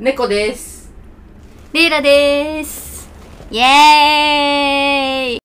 [0.00, 0.92] 猫です。
[1.72, 3.08] レイラです。
[3.50, 3.66] イエー
[5.34, 5.40] イ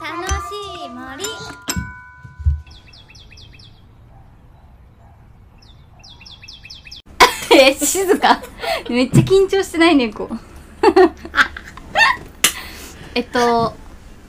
[0.00, 0.54] 楽し
[0.84, 1.24] い森。
[7.60, 8.40] え、静か。
[8.88, 10.30] めっちゃ緊張してない猫。
[13.16, 13.74] えっと、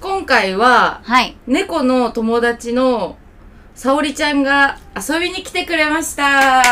[0.01, 1.37] 今回は、はい。
[1.45, 3.17] 猫の友達の
[3.75, 6.63] 沙織ちゃんが遊びに来てくれました。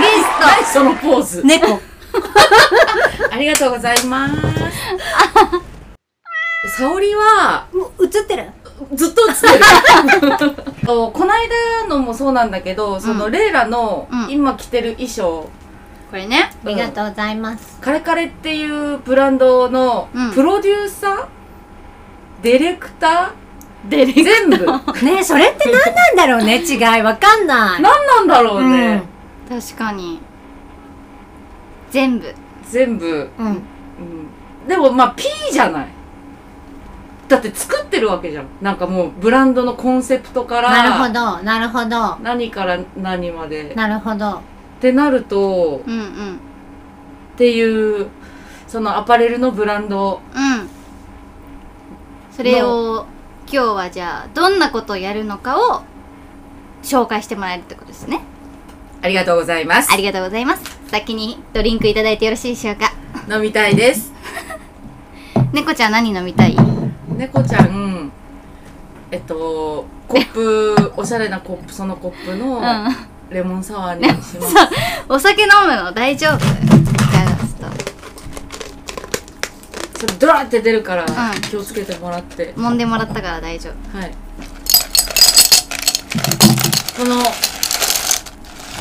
[0.00, 1.42] ゲス何そのポーズ。
[1.44, 1.80] 猫。
[3.30, 4.34] ありがとうございます。
[6.78, 7.66] 沙織は、
[8.00, 8.50] 映ってる？
[8.94, 9.46] ずっと映って
[10.46, 10.52] る。
[10.86, 15.50] こないだのもそうなんだけど、そのレイラのうん今着てる衣装、ト
[16.10, 16.50] これね。
[16.64, 17.78] ありがとうございます。
[17.80, 21.24] カレカレっていうブランドのうんプロデューサー、
[22.42, 23.32] ディレクタ
[23.88, 24.56] デレー全部。
[25.04, 27.82] ねそれって何なんだろうね違いわかんない。
[27.82, 29.02] 何なんだろうね。
[29.48, 30.20] 確かに。
[31.90, 32.34] 全部。
[32.68, 33.30] 全部。
[33.38, 33.46] うん。
[33.46, 33.52] うん。
[33.52, 33.60] うん
[34.66, 35.86] でもまあ P じゃない
[37.28, 42.16] だって作ってるわけじゃんなんかもうブランドのコンセプトからなるほど、なるほど。
[42.22, 44.30] 何から何までなるほど。
[44.30, 44.40] っ
[44.80, 46.36] てなるとうんうん。
[46.36, 46.38] っ
[47.36, 48.08] ていう
[48.68, 50.68] そのアパレルのブランドうん。
[52.30, 53.06] それを
[53.50, 55.82] 今日はじゃあどんなことをやるのかを
[56.82, 58.20] 紹介してもらえるってことですね。
[59.02, 60.62] ありがとうございますありがとうございます。
[60.88, 62.92] 先にドリンクいただいてよろしいでしょうか？
[63.32, 64.12] 飲みたいです
[65.52, 66.56] 猫ちゃん何飲みたい？
[67.16, 68.10] 猫ちゃん
[69.10, 72.96] えっとコップおしゃれなコップそのコップのうん。
[73.28, 74.54] レモンサワーにします、
[75.08, 76.38] お酒飲むの大丈夫？
[76.38, 76.44] ガ
[77.44, 77.66] スと。
[79.98, 81.06] それドラって出るからん
[81.50, 83.98] 気をつけてもらって、揉んでもらったから大丈夫。
[83.98, 84.12] はい。
[86.96, 87.16] この、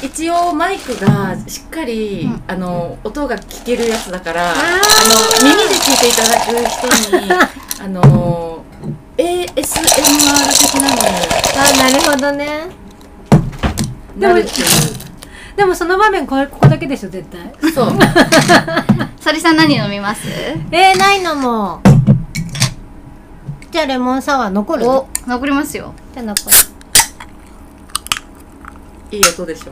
[0.02, 7.32] 一応マイクがしっかり、うんあの、音が聞けるやつだから、ああの、耳で聞いていただく人に、
[7.82, 8.64] あの、
[9.18, 10.98] ASMR 的なの
[11.58, 12.68] あ、なるほどね。
[14.16, 14.68] になるっていう。
[15.56, 17.72] でもその場面これ、ここだけでしょ、絶対。
[17.72, 17.94] そう。
[19.20, 20.22] それさん何飲みます？
[20.72, 21.82] えー、ないのも。
[23.72, 24.88] じゃあレモンサワー残る？
[24.90, 25.94] お、残りますよ。
[26.14, 26.56] じゃあ残る。
[29.16, 29.72] いい音でしょ。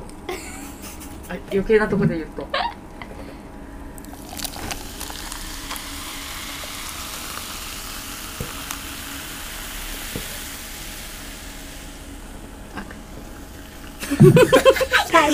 [1.30, 2.48] あ余計なとこで言うと。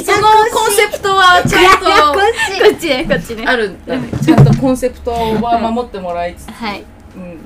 [0.03, 2.19] そのコンセプトはちゃんとこ
[2.75, 3.45] っちね、こっちね。
[3.45, 4.09] あるんだね。
[4.23, 6.51] ちゃんとコンセプトは守ってもらいつつ。
[6.51, 6.83] はい。
[7.15, 7.39] うん。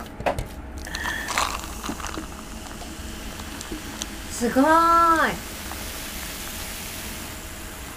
[4.32, 5.53] すごーい。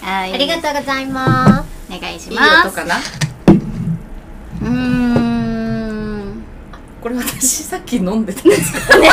[0.06, 0.34] はい。
[0.34, 1.92] ありがとうございます。
[1.92, 2.68] お願いしいいます。
[2.68, 2.94] 音かな
[4.62, 6.44] うーん。
[7.02, 8.72] これ私さっき飲んでたやつ。
[9.00, 9.08] ね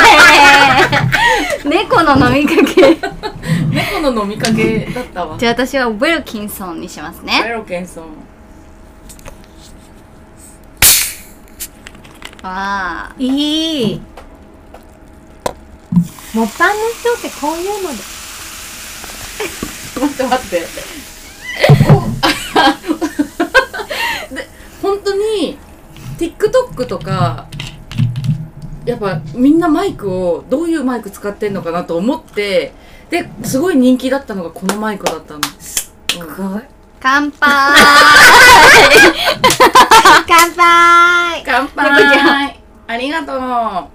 [1.66, 2.96] え猫の飲みかけ。
[3.74, 5.36] 猫の飲みかけだったわ。
[5.36, 7.48] じゃあ私はウェルキンソンにしますベね。
[7.48, 8.04] ロケンソン。
[12.44, 13.12] わあ。
[13.18, 14.00] いい。
[16.34, 19.73] モッパンの人ってこういうので。
[20.00, 20.60] 待って待って。
[24.34, 24.48] で
[24.82, 25.58] 本当に
[26.18, 27.46] TikTok とか
[28.84, 32.74] やっぱみんなマイクをどういうマイク使ってんのかなと思って
[33.10, 35.40] ですごい人気だったのがこのマイクだったの。
[36.20, 36.62] うんごい。
[37.00, 37.76] 乾杯
[40.26, 43.93] 乾杯乾猫ち杯ありがとう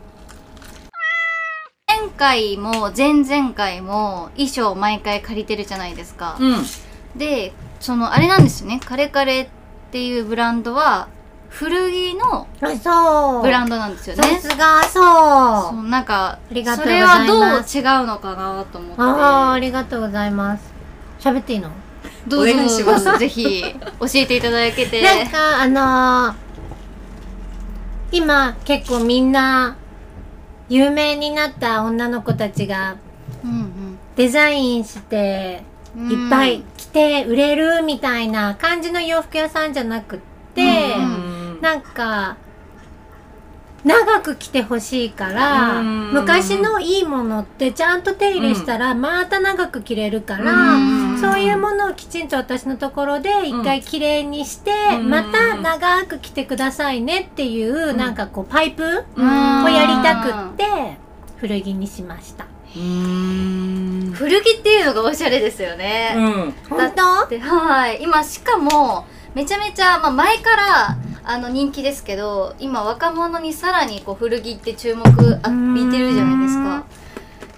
[1.90, 6.38] 前回も前々回も衣装毎回借りてるじゃないですか。
[6.40, 6.66] うん。
[7.18, 8.80] で、そのあれなんですよね。
[8.86, 9.48] カレカレっ
[9.92, 11.08] ていうブランドは
[11.50, 13.42] 古着のあ、そう。
[13.42, 14.40] ブランドなんですよさね。
[14.40, 15.74] すが、そう。
[15.74, 19.02] そうなんかありがとうそれございますはどう違うのかなと思って。
[19.02, 19.06] あ
[19.50, 20.72] あ、ありがとうございます。
[21.20, 21.72] 喋っていいの？
[22.28, 25.02] どうぞお願いしますぜひ教えていただけて。
[25.02, 26.36] なんか、あのー、
[28.12, 29.76] 今結構みんな、
[30.70, 32.96] 有名になった女の子たちが
[33.44, 40.20] うんデザインして、うんいっぱい着て売れるみたいな感じの洋服屋さんじゃなくっ
[40.54, 40.62] て、
[40.98, 42.38] うんなんか、
[43.84, 55.10] 長く着てほしいから、うん昔のいいものってちゃんと手入れしたらまた長く着れるから、うんそういうものをきちんと私のところで一回きれいにして、うん。
[55.10, 57.98] また長く着てくださいねっていう、うん。
[57.98, 58.84] なんかこうパイプ
[59.16, 59.64] うん。
[59.66, 60.98] をやりたくって
[61.38, 62.46] 古着にしました。
[62.72, 66.54] 古着っていうのがおしゃれですよね、うん。
[66.70, 67.28] 本当？
[67.28, 68.00] ではい。
[68.04, 75.14] 今しかもめちゃめちゃ、まあ、前からあの人気ですけど今若者にさらにこう古着って注目浴
[75.74, 76.86] びてるじゃないですか。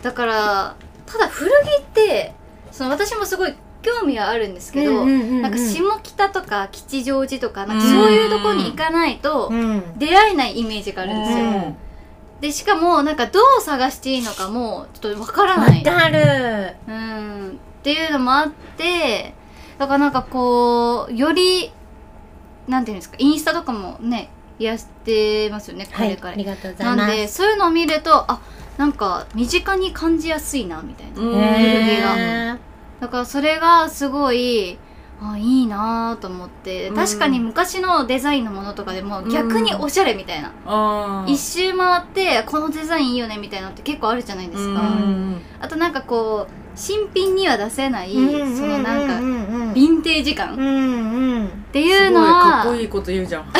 [0.01, 0.75] だから
[1.05, 2.33] ただ古着って
[2.71, 5.41] その私もすごい興味はあるんですけど、うんうんうんうん。
[5.41, 9.97] なんか下北とか吉祥寺とかなんかそういうとこに行かないとうん。
[9.97, 11.75] 出会えないイメージがあるんですよ、うん。
[12.41, 15.83] でしかもなんかどう探していいのかもちょっとわからわない。
[15.83, 16.75] かる。
[16.87, 17.59] うん。
[17.81, 19.33] っていうのもあって
[19.79, 21.71] だからなんかこうより
[22.67, 24.29] なんていうんですかインスタとかもね
[24.59, 26.97] やってますよねはい彼から、ありがとうございます。
[26.97, 28.39] なんでそういうのを見るとあ
[28.77, 31.37] なんか身近に感じやすいなみたいな、うん。
[31.37, 32.57] へー。
[32.99, 34.77] だからそれがすごい
[35.21, 36.89] あいいなと思って。
[36.89, 36.95] うん。
[36.95, 45.41] 確かに昔のデザインのものとかでも逆におしゃれみたいな、一周回ってこのデザインいいよねみたいなのって結構あるじゃないですか、うん。
[45.59, 49.35] あとなんかこう新品には出せない、うんそのなんか、うんうん。
[49.35, 50.53] うんヴィンテージ感。
[50.53, 50.57] っ
[51.71, 53.45] ていうすごいのはかっこいいこと言うじゃん。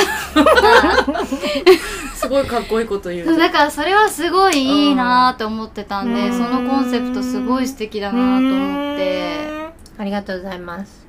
[2.14, 3.24] すごいかっこいいこと言う。
[3.24, 6.32] じゃんだからそれはすごいいいなと思ってたんで、うん。
[6.32, 9.72] そのコンセプトすごい素敵だなと思って。
[9.96, 11.06] ありがとうございます。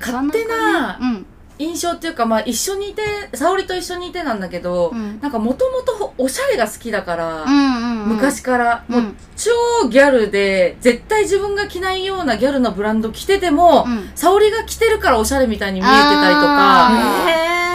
[0.00, 1.26] 勝手なうん
[1.60, 3.02] 印象っていうかまあ一緒にいて
[3.34, 5.20] 沙織と一緒にいてなんだけど、うん。
[5.20, 8.08] なんかもともとおしゃれが好きだから、うんうんうん。
[8.16, 9.04] 昔から、うん。
[9.04, 14.10] もう超ギャルで絶対自分が着ないようなギャルのブランド着てても、うん。
[14.14, 16.90] 沙織が着てるからおしゃれみたいに見えてたりとか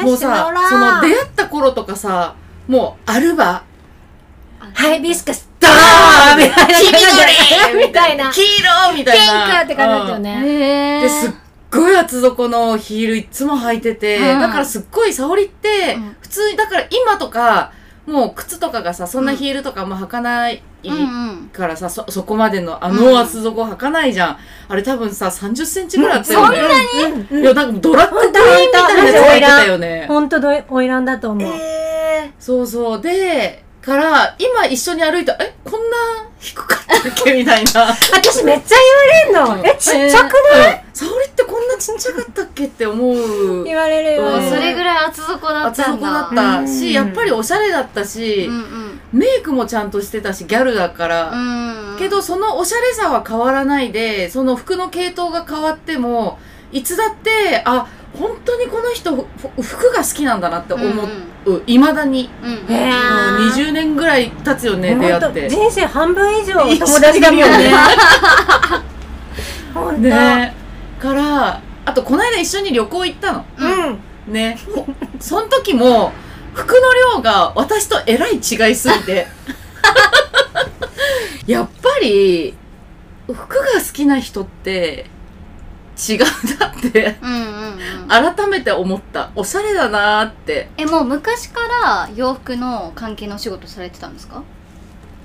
[0.03, 2.35] もうさその出会った頃とかさ
[2.67, 3.63] もうアルバ
[4.73, 8.31] ハイビスカスダーンみたいな黄緑みたいな。
[8.31, 9.47] 黄色みたいな。
[9.47, 10.41] ピンクって感じだったよね。
[10.43, 11.31] へーですっ
[11.75, 14.39] ごい厚底のヒールいつも履いてて、うん。
[14.39, 16.15] だからすっごい沙織ってうん。
[16.21, 17.71] 普通にだから今とか
[18.05, 21.49] もう靴とかがさそんなヒールとかあんま履かないうんうん。
[21.49, 24.37] からさ、そそこまでのあの厚底履かないじゃん、
[24.67, 26.59] あれ多分さ3 0センチぐらいあったよね、
[27.31, 27.41] うん。
[27.41, 30.05] いやなんかドラッグクイーンみたいなやつ履いてたよね。
[30.07, 31.51] 本当どおいらんだと思う。
[32.39, 33.01] そうそう。
[33.01, 35.97] でから今一緒に歩いたえこんな
[36.39, 37.33] 低かったっけ？
[37.33, 37.87] みたいな。
[38.13, 38.75] 私めっちゃ
[39.31, 39.67] 言われんの。
[39.67, 40.83] えちっちゃくない？
[40.93, 43.63] 沙織ってこんなちっちゃかったっけって思う。
[43.63, 44.49] 言われるようん。
[44.49, 46.01] それぐらい厚底だったんだ。
[46.01, 46.67] 厚底だったうん。
[46.67, 48.49] しやっぱりおしゃれだったし、
[49.13, 51.97] メイクもちゃんとしてたしギャルだから、うん。
[51.97, 56.39] けどそのおしゃれさは変わらないでその服の系統が変わっても
[56.75, 57.87] いつだってあ
[58.19, 59.25] 本当にこの人ふ
[59.61, 62.73] 服が好きなんだなって思ういま、未だに、うんうん。
[62.73, 65.49] へーうん20年ぐらい経つよね出会って。
[65.49, 67.47] 人生半分以上友達だもんね。
[67.47, 67.77] にいるよね。
[69.73, 70.01] 本当。
[70.01, 70.53] ね。
[70.99, 73.45] からあとこの間一緒に旅行行ったの。
[73.57, 74.33] うん。
[74.33, 74.57] ね。
[74.75, 74.85] ほ
[75.21, 76.11] その時も
[76.53, 79.27] 服の量が私とえらい違いすぎて。
[81.47, 82.53] やっぱり
[83.27, 85.05] 服が好きな人って
[85.97, 86.19] 違う
[86.59, 87.17] なって。
[87.21, 87.41] うんうん
[88.03, 88.07] うん。
[88.07, 89.31] 改めて思った。
[89.35, 90.69] おしゃれだなーって。
[90.77, 94.43] えもう昔から洋服の関係のお仕事されてたんですか？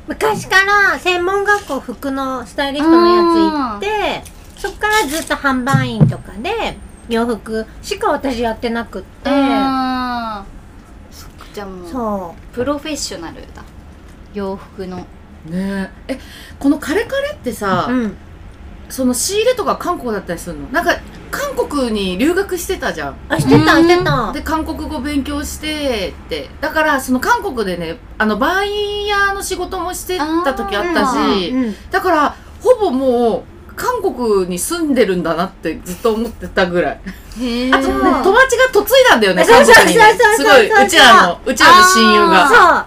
[0.07, 4.23] 昔から専門学校服のスタイリストのやつ行って
[4.57, 6.77] そっからずっと販売員とかで
[7.09, 9.31] 洋服しか私やってなくって。
[11.11, 13.63] そっかじゃあもうそプロフェッショナルだ。
[14.35, 15.07] 洋服の。
[15.47, 16.19] ねえ。
[16.59, 18.17] このカレカレってさ、ううん
[18.91, 20.67] その仕入れとか韓国だったりするの？
[20.69, 20.99] なんか
[21.31, 23.17] 韓国に留学してたじゃん。
[23.29, 23.89] あしてたうん。
[23.89, 24.33] してた。
[24.33, 26.51] で韓国語勉強してって。
[26.61, 37.01] だからその韓国でねあのバイヤーの仕事もしてた時あったしうんだからほぼもう韓国に住んでるんだなってずっと思ってたぐらい。
[37.73, 40.67] あと友達が嫁いだんだよね韓国にねそうそうそう。
[40.67, 42.49] すごいうちらのうちらの親友が。
[42.49, 42.87] そう。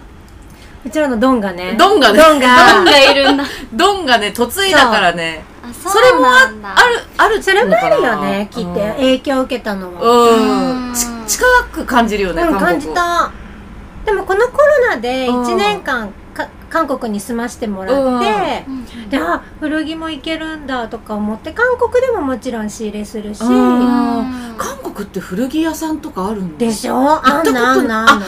[0.86, 1.76] うちらのドンがね。
[1.78, 2.18] ドンがね。
[2.18, 3.44] ドンがドンがいるんだ。
[3.72, 5.42] ドンがね嫁いだからね。
[5.48, 6.56] あそれもある
[7.16, 10.94] あるそれもあるよねのかなきって影響を受けたのもうん、
[11.26, 12.66] 近く感じるよね、うん韓国。
[12.66, 13.32] 感じた。
[14.04, 15.42] でもこのコロナでうん。
[15.44, 19.08] 1年間か韓国に住ませてもらって、うん。
[19.08, 24.26] であ古着もいけるんだとか思って韓国でももちろん仕入れするし、韓
[24.82, 26.96] 国って古着屋さんとかあるんでしょ？
[26.96, 28.26] あ行ったことんなあんなあんな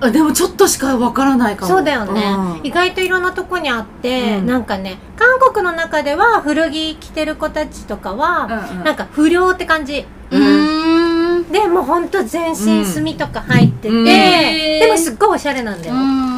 [0.00, 1.72] あでもちょっとしかわからないかも。
[1.72, 2.22] そうだよね、
[2.60, 2.66] うん。
[2.66, 4.46] 意外といろんなとこにあって、うん。
[4.46, 8.84] なんかね韓国の中では古着着てる子たちとかは、うんうん。
[8.84, 10.06] なんか不良って感じ。
[10.30, 11.52] うーん。
[11.52, 14.04] でもうほんと全身墨とか入ってて、うん。
[14.04, 16.30] でもすっごいおしゃれなんだよ、うん。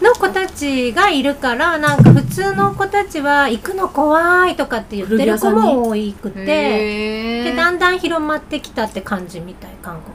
[0.00, 10.14] の子たちがいるからなんか普通の子たちは行くの怖いとかって言ってる子も多くてでだんだん広まってきたって感じみたい韓国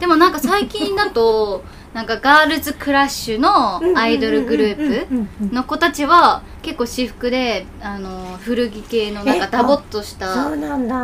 [0.00, 5.06] でもなんか最近だと なんかガールズクラッシュのアイドルグループ
[5.48, 10.26] プの子たちは結構私服であの古着系のなんかえダボっとした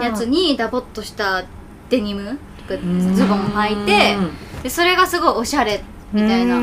[0.02, 1.42] やつにダボっとした
[1.90, 2.80] デニムとか
[3.14, 4.16] ズボン履いて
[4.62, 5.82] でそれがすごいおしゃれ
[6.12, 6.60] みたいなな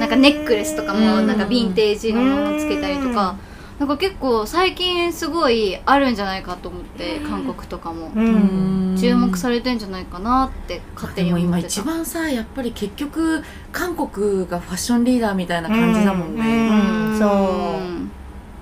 [0.00, 3.34] なんかネックレスとかもうんなんかヴィンテージのものつけたりとか
[3.82, 8.12] なんか結構最近すごいあるんじゃないかと思って韓国とかも。
[8.14, 8.96] うん。
[8.96, 11.66] 注目されてんじゃないかなって勝手に思ってた。
[11.66, 17.18] 一番さやっぱり結局韓国がファッションリーダーみたいな感じだもんね、うん。
[17.18, 17.28] そう。
[17.28, 17.34] う
[17.82, 18.10] ん。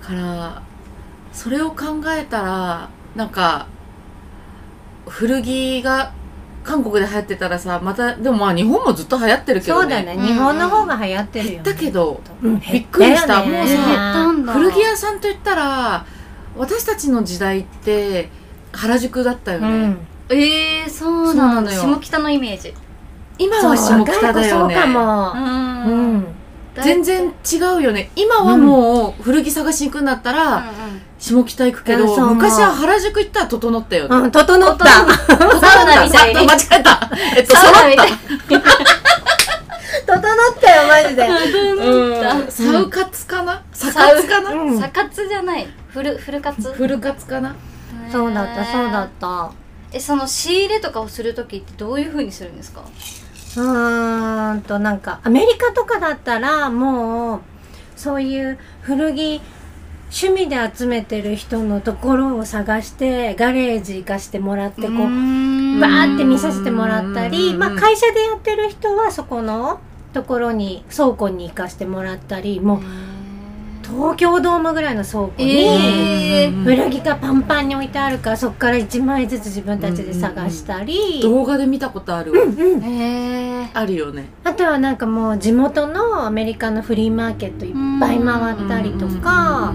[0.01, 0.63] から
[1.35, 3.67] それを考えたらなんか
[5.07, 6.15] 古着が
[6.63, 10.15] 韓国で流行ってたらさまたでもまあ日本もずっと流行ってるけどそうだね。
[10.15, 11.61] うん日本の方が流行ってるよね。
[11.65, 12.61] だけどうん。
[12.61, 13.43] びっくりした。
[13.43, 13.67] 減もう
[14.47, 16.05] さ古着屋さんといったら
[16.57, 18.29] 私たちの時代って
[18.73, 19.99] 原宿だったよね、うん。
[20.29, 21.81] えー、そうなのよ。
[21.81, 22.75] 下北のイメージ。
[23.39, 24.75] 今は下北だよね。
[24.75, 25.35] そうかも。
[25.35, 25.85] ん。
[25.87, 26.27] うん。
[26.83, 28.11] 全然違うよね。
[28.15, 30.65] 今はもう古着探しに行くんだったら、うん
[31.21, 34.85] 下北行くけど、昔は原宿行ったら整ったよね、うん整った。
[34.85, 36.47] うんサウナみたいに。
[36.47, 37.11] 間違えた。
[37.37, 38.09] えっとサウナみ揃っ
[38.49, 38.61] た
[40.07, 41.29] 整ったよマジで。
[41.29, 42.51] うん。
[42.51, 43.63] サウカツかな？
[43.73, 44.81] サカツかな、うん。
[44.81, 45.69] サカツじゃない。
[45.89, 46.73] フルフルカツ？
[46.73, 47.55] フルカツかな？
[48.11, 49.51] そうだったそうだっった。
[49.93, 52.81] えその仕入れとかをする時ってどういう風にするんですか？
[53.57, 57.41] うーんとなんかアメリカとかだったらもう
[57.97, 59.43] そういう古着
[60.13, 67.59] 趣味で集めてる人のところを探してガレージ行かしてもらってこうバーって見させてもらったり、うん。
[67.59, 69.81] まあ、会社でやってる人はそこの
[70.13, 72.81] ところに倉庫に行かしてもらったりもう
[73.91, 76.65] 東京ドームぐらいの倉庫に、えー。
[76.65, 84.29] 古着がパンパンに置いてあるからそこから1枚ずつ自分たちで探したり、動画で見たことあるわ、うんへえあるよね。
[84.45, 89.75] あとはなんかもう地元のアメリカのフリーマーケットいっぱい回ったりとか。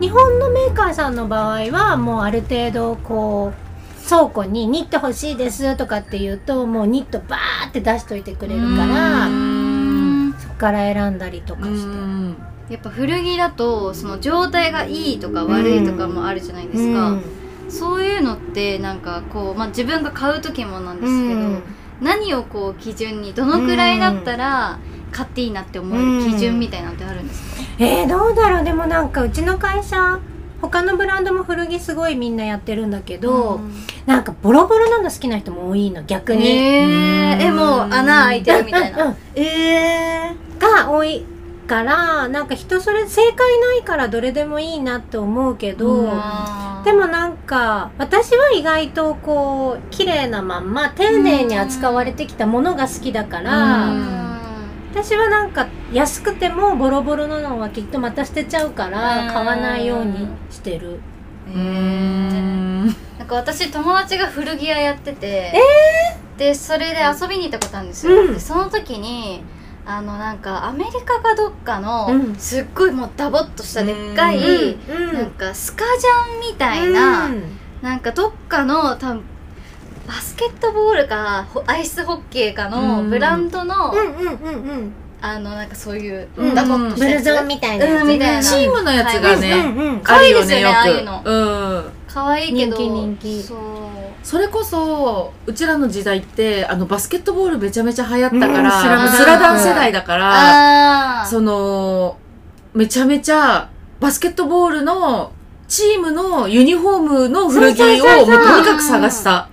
[0.00, 10.34] 日本のメーカーさんの場合はもうある程度こう倉庫にニット欲しいですとかって言うともうニットバーって出しといてくれるからうん。
[10.38, 12.53] そこから選んだりとかして。
[12.68, 17.22] うんやっぱ古着だとその状態がいいとか悪いとかもあるじゃないですか、うん。
[17.68, 21.62] そういうのってなんかこう、まあ、自分が買う時もなんですけど、うん。
[22.00, 24.78] 何をこう基準にどのくらいだったら
[25.12, 28.64] 買っていいなって思える基準みたいなのってあるんですか、えー、どうだろう。
[28.64, 30.18] でもなんかうちの会社
[30.60, 33.60] 他のブランドも古着すごいみんなやってるんだけど、
[34.06, 41.26] なんかボロボロなの好きな人も多いの逆に、えー、えもう穴開いてるみたいうんうんなえが多い
[41.64, 54.24] からなんか人それ正解ないからどれでもいいなって思うけど、ー、でもなんか私は意外とこう綺麗なまんま丁寧に扱われてきたものが好きだから、うん。
[54.92, 59.32] 私はなんか安くてもボロボロなのはきっとまた捨てちゃうからうん。
[59.32, 61.00] 買わないようにしてる。
[61.46, 65.52] なんか私友達が古着屋やってて、
[66.38, 68.34] でそれで遊びに行ったことあるんですよ、うん。
[68.34, 69.42] でその時に
[69.86, 72.34] あのなんかアメリカかどっかの、うん。
[72.36, 75.12] すっごいもうダボっとしたでっかい、うん。
[75.12, 77.30] なんかスカジャンみたいな、
[77.82, 79.22] なんかどっかの多分
[80.06, 83.10] バスケットボールかほアイスホッケーかのうん。
[83.10, 83.92] ブランドの、
[85.20, 86.54] あのなんかそういううん。
[86.54, 91.22] ダボっとしたやつ、ブルゾンみたいなチームのやつがね、うんうん可愛いですよねああいうの。
[91.24, 93.42] うん可愛いけど人気人気。
[93.42, 93.58] そう。
[94.22, 102.16] それこそうちらの時代ってあのバスケットボールめちゃめちゃ流行ったから、うんスラムダン世代だからその
[102.72, 103.68] めちゃめちゃ
[104.00, 105.32] バスケットボールの
[105.66, 109.48] チームのユニフォームの古着をもうとにかく探した。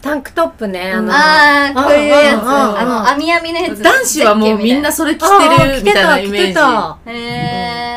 [0.00, 1.10] タンクトップねあの。
[1.12, 2.42] ああこういうやつ。
[2.42, 3.82] あの網網のやつ。
[3.82, 6.46] 男子はもうみんなそれ着あてーるみたいなイメージ。
[6.48, 6.98] 着てた。
[7.06, 7.93] へえ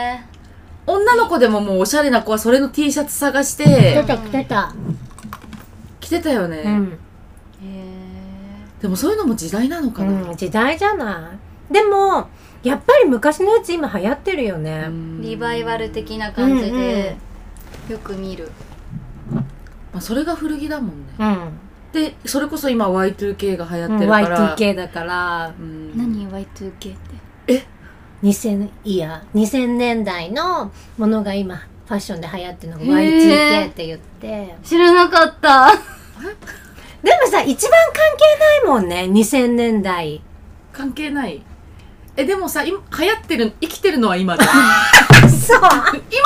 [0.98, 4.76] 女の子でももうおしゃれな子はそれの T シャツ探し着ててた着てた。
[6.00, 7.00] 着てたよね、うん。
[7.64, 7.68] へ
[8.82, 11.34] でもそういうのも時代なのかな、うん時代じゃな
[11.70, 11.74] い？
[11.74, 12.30] でも
[12.64, 14.86] やっぱり昔のやつ今流行ってるよね。
[14.88, 15.22] うん。
[15.22, 17.18] リバイバル的な感じで
[17.90, 18.50] よく見る。
[19.32, 19.44] ま
[20.00, 21.14] あ、それが古着だもんね。
[21.20, 21.52] うん。
[21.94, 25.54] でそれこそ今 Y2K が流行ってるから、Y2K だから。
[25.60, 25.98] うん。
[25.98, 26.98] 何？Y2K っ
[27.48, 27.66] て
[28.24, 31.58] 2000いや2000年代のものが今
[31.88, 33.66] ファッションで流行ってるのがへー。
[33.66, 34.56] Y2K って言って。
[34.64, 35.72] 知らなかった。
[37.04, 40.22] でもさ一番関係ないもんね2000年代。
[40.74, 41.42] 関係ない。
[42.18, 44.46] えでもさ今流行ってる生きてるのは今だ。
[45.30, 45.62] そ そう。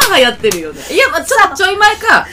[0.09, 0.81] 今流行ってるよね。
[0.89, 2.25] いやまあちょっとちょい前か。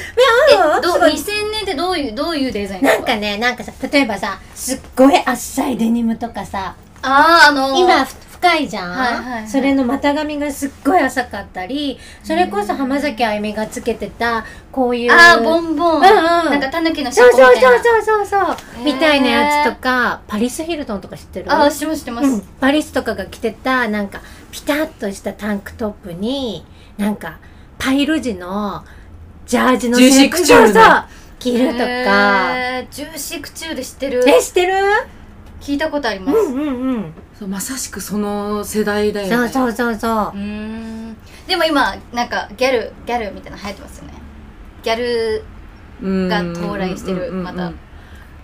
[0.57, 1.13] えどうすごい。
[1.13, 7.79] 2000年ってどういうどういうデザインなんかねなんかさ例えばさすっごい浅いデニムとかさあああのー。
[7.81, 9.49] 今ふ深いじゃん、はいはいはい。
[9.49, 16.03] それの股上がすっごい浅かったりそれこそ浜崎あゆみがつけてたこういうああボンボン、うんうん。
[16.05, 17.85] なんかタヌキのそうそう尻尾みたいな。
[17.85, 18.85] そうそうそうそうへー。
[18.85, 21.53] みたいなやつとかパリス・ヒルトンとか知ってる？
[21.53, 24.21] ああ知ってます知ってます、うん、パリスとかが着てたなんか
[24.53, 26.65] ピタッとしたタンクトップに
[26.97, 27.39] なんか
[27.79, 28.85] パイル地の
[29.47, 30.73] ジャージのジューシークチュール
[31.39, 31.85] 着るとか。
[32.91, 34.25] ジューシークチュール知ってる。
[34.29, 34.75] え知ってる？
[35.61, 39.49] 聞いたことあります、うんうんうんそうまさしくその世代だよね。
[39.49, 40.39] そうそうそうそう。
[40.39, 41.17] ん。
[41.47, 44.15] でも今なんかギャルギャルみたいなの流行ってますよね。
[44.83, 45.45] ギャル
[46.03, 47.73] うんが到来してるまた。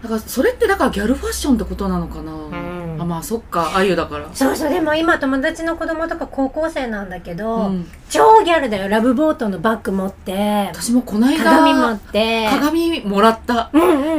[0.02, 2.96] だからそれってだからギャルファッションってことなのかな、ん。
[3.00, 4.28] あまあそっかあゆだから。
[4.32, 7.90] そうそうでも今友達の子供とか高校生なんだけど、うん。
[8.08, 8.88] 超ギャルだよ。
[8.88, 10.68] ラブボートのバッグ持って。
[10.68, 12.48] 私もこの間鏡持って。
[12.48, 13.70] 鏡もらった。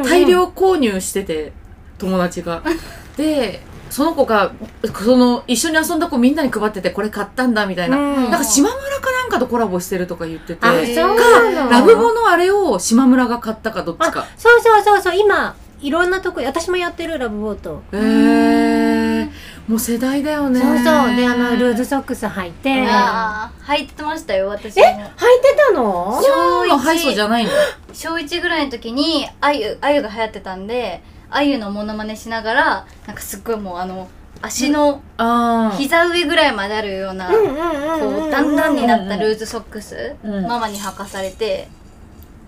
[0.03, 1.53] 大量購入してて
[1.97, 2.61] 友達が。
[3.15, 3.61] で
[3.95, 4.51] その子が
[4.93, 8.29] その一緒に遊んだ子みんなに配っててこれ買ったんだみたいな、うん。
[8.29, 14.27] なんか島村かなんかとコラボしてるとか言っててかラブボのあれを島村が買ったかどっちか。
[14.35, 17.83] そうそうそうそう今いろんなとこ私もやってるラブボート。
[17.93, 17.97] へ
[19.21, 19.29] え
[19.69, 20.59] もう世代だよね。
[20.59, 21.15] そうそう。
[21.15, 22.69] であのルーズソックス履いて。
[22.71, 26.21] 履いてましたよ私えも履いてたの？
[26.21, 27.51] そうの配送じゃないの？
[27.93, 34.07] 小1ぐらいの時にあゆあゆが流行ってたんであゆのモノマネしながらなんかすっごいもうあの
[34.41, 35.01] 足の
[35.77, 40.45] 膝上ぐらいまであるような、こうだんだんになったルーズソックス、うん。
[40.45, 41.67] ママに履かされて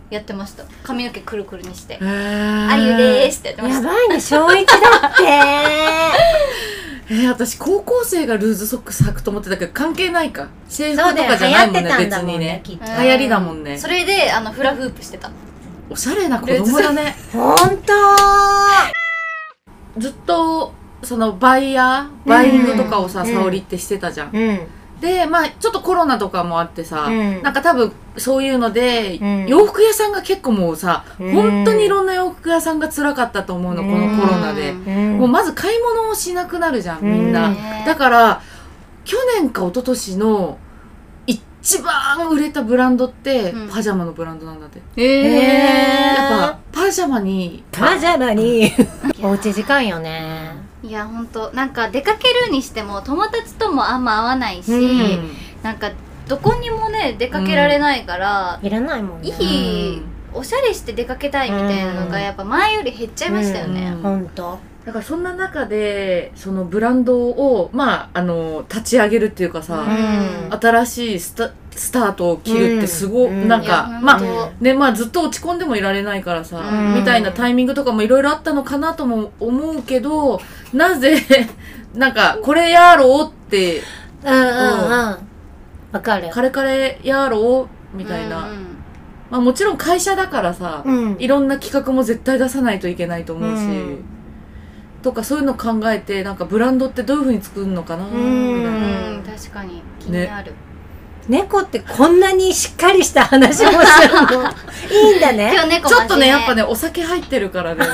[0.09, 0.63] やってました。
[0.83, 1.95] 髪の毛くるくるにして。
[1.95, 3.87] へー「あゆでーす」ってやってました。
[3.87, 5.23] やばいね小一だって。
[7.09, 10.49] えー、私高校生がルーズソックス履くと思ってたけど関係ないか。
[10.67, 12.61] 制服とかじゃないもんね流行ってたん別にね。
[12.65, 13.77] 流行りだもんね。
[13.77, 15.31] それであのフラフープしてた
[15.89, 17.15] おしゃれな子供だね。
[17.31, 17.93] ほんと
[19.97, 24.59] ずっとそのバイヤーバイイングとかをさ、うん沙織ってしてたじゃん、うん。
[24.99, 27.41] でまあちょっとコロナとかもあってさ、うん。
[27.41, 29.45] なんか多分そういうので、うん。
[29.47, 31.33] 洋服屋さんが結構もうさ、うん。
[31.33, 37.55] 本当にいろんな洋服屋さんが辛かったと思うの、このコロナで、もうまず買い物をしなくなるじゃんみんな、うん。
[37.85, 38.41] だから
[39.05, 40.57] 去年か一昨年の
[41.67, 43.67] 一番売れたブランドって、うん。
[43.67, 45.35] パジャマのブランドなんだって、へー。
[46.15, 48.71] やっぱパジャマにパジャマに。
[49.21, 50.55] おうち時間よね。
[50.81, 51.51] いやほんと。
[51.53, 55.31] なんか出かけるにしても友達ともあんま会わないし、うん。
[55.61, 55.91] なんか
[56.29, 59.27] どこにもね出かけられないから、いらないもんね。
[59.37, 60.01] いい、
[60.33, 64.01] おしゃれして出かけたいみたいなのがやっぱ前より減っちゃいましたよね、うん。
[64.01, 70.57] ほんとだからそんな中でそのブランドをまああの立ち上げるっていうかさ、うん。
[70.57, 73.49] 新しいスタスタートを切るってすご、うん。
[73.49, 76.93] なんかまあねまあずっと落ち込んでもいられないからさ、うん。
[76.93, 80.39] みたいなタイミングとかもいろいろあったのかなとも思うけど
[80.71, 81.17] なぜ
[81.93, 83.81] なんかこれやろうって
[84.23, 85.17] うんうんうん。
[85.91, 86.29] わかる。
[86.31, 88.77] カレカレやろうみたいな、うん。
[89.29, 91.17] まあもちろん会社だからさ、うん。
[91.19, 94.16] いろんな企画も絶対出さないといけないと思うし、うん
[95.01, 100.53] とかそういうの考えてなんかブランドってどういうふうに作るのかなみたいな、確かに気になる、
[101.27, 104.43] 猫ってこんなにしっかりした話もするの？
[105.11, 105.51] いいんだね。
[105.53, 107.85] 今日猫ちょっとねやっぱねねお酒入ってるからね。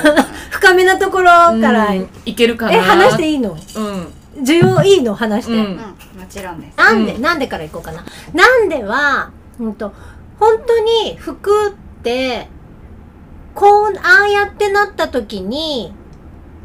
[0.50, 2.72] 深めなところから、うんいけるかな。
[2.72, 3.50] え話していいの？
[3.76, 4.12] うん。
[4.42, 5.14] 需要いいの？
[5.14, 5.58] 話して、うん。
[5.58, 5.84] うんも
[6.28, 6.78] ちろんです。
[6.78, 7.22] なんで、うん。
[7.22, 8.04] なんでからいこうかな。
[8.32, 9.92] なんではうんと
[10.40, 12.48] 本当に服って
[13.54, 15.92] こうああやってなった時に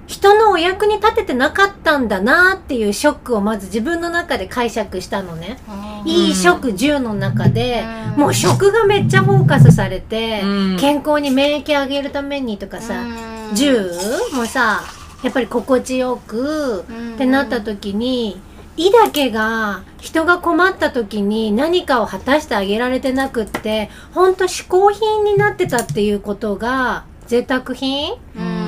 [0.10, 5.60] 人のお役に立ててなかったんだなっていうショックをまず自分の中で解釈したのね。
[6.04, 8.22] いい食10の中で、うん。
[8.22, 10.78] もう食がめっちゃフォーカスされて、うん。
[10.80, 13.16] 健康に免疫上げるためにとかさ、うん。
[13.52, 14.82] 10もさ
[15.24, 17.14] やっぱり心地よくうん。
[17.14, 18.42] ってなった時に
[18.78, 28.16] 胃だけが人が困った時に何かを果たしてあげられてなくってほんと嗜好品になってたっていうことが贅沢品？
[28.36, 28.59] うん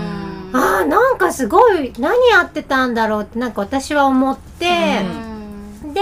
[0.54, 5.02] ああなんかすごい何やってたんだろうってなんか私は思って、
[5.94, 6.02] で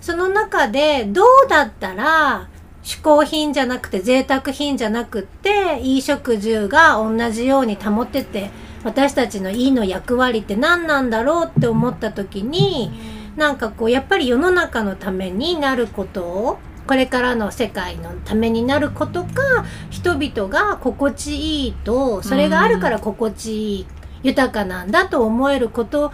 [0.00, 2.48] その中でどうだったら
[2.82, 8.50] 嗜好品じゃなくて贅沢品じゃなくっていい食住が同じように保ってて
[8.84, 12.90] 私たちのいいの役割って何なんだろうって思った時に
[13.36, 23.86] なんかこうやっぱり世の中のためになることをこれからの世界のためになることか人々が心地いいとそれがあるから心地いい
[24.22, 26.12] 豊かなんだと思えること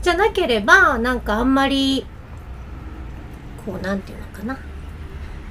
[0.00, 2.06] じゃなければなんかあんまり
[3.66, 4.58] こうなんていうのかな。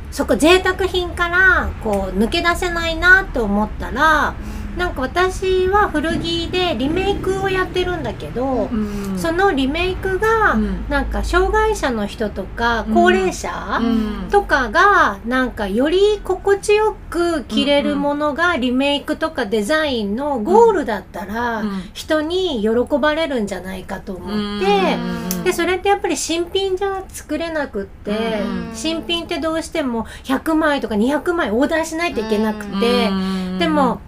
[0.09, 4.35] そこ贅沢品からこう抜け出せないなと思ったら
[4.77, 9.17] なんか私は古着でリメイクをやってるんだけど、うん。
[9.17, 10.85] そのリメイクがうん。
[10.89, 12.93] なんか障害者の人とかうん。
[12.93, 14.29] 高齢者、うん。
[14.31, 21.83] とかがなんかより心地よく着れるものがリメイクとかデザインのゴールだったらうん。
[21.93, 24.97] 人に喜ばれるんじゃないかと思って
[25.35, 25.43] うん。
[25.43, 28.75] でそれってやっぱり新品じゃ作れなくってうん。
[28.75, 33.59] 新品ってどうしても100枚とか200枚オーダーしないといけなくてうん。
[33.59, 34.01] でも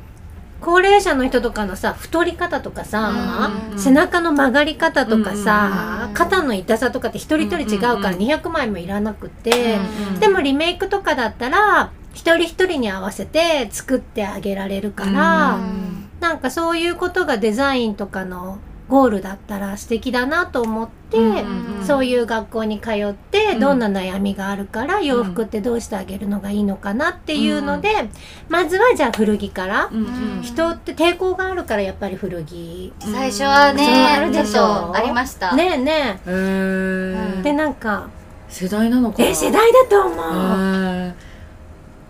[0.65, 3.79] 高齢者の人とかのさ太り方とかさうん。
[3.79, 6.13] 背中の曲がり方とかさうん。
[6.15, 9.77] 肩の痛さとかって一人一人違うからうん200枚もいらなくて。
[10.13, 10.19] うん。
[10.19, 16.09] でもリメイクとかだったら一人一人に合わせて作ってあげられるから、うん。
[16.19, 23.59] なんかそういうことがデザインとかのゴールだったら素敵だなと思って、うんそういう学校に通ってうん。
[23.59, 28.09] どんな悩みがあるから洋服ってどうしてあげるのがいいのかなっていうので、
[28.49, 30.41] まずはじゃあ古着から、うんうん。
[30.41, 32.93] 人って抵抗があるからやっぱり古着。
[32.99, 34.53] 最初はそうあるねでしょ。
[34.53, 35.55] ちょっとありました。
[35.55, 37.41] ねえねえ。
[37.43, 38.09] でなんか
[38.49, 39.29] 世代なのかな。
[39.29, 41.13] え世代だと思う。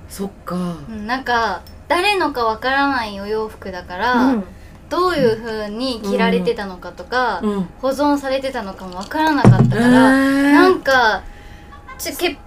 [0.10, 0.56] そっか。
[0.90, 4.44] うんなんか誰のかわからないお洋服だから、うん
[4.96, 7.68] どういう風に着られてたのかとか、うん。
[7.82, 11.22] 保存されてたのかもわからなかったから、ななんか
[11.98, 12.38] ちょ潔癖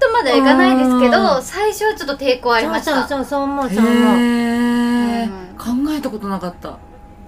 [0.00, 1.42] とまではいかないですけど、うん。
[1.42, 3.06] 最初はちょっと抵抗ありました。
[3.06, 3.94] そうそうそうそう思うへそう思う。
[3.94, 5.24] ー。
[5.24, 6.76] うん考えたことなかった。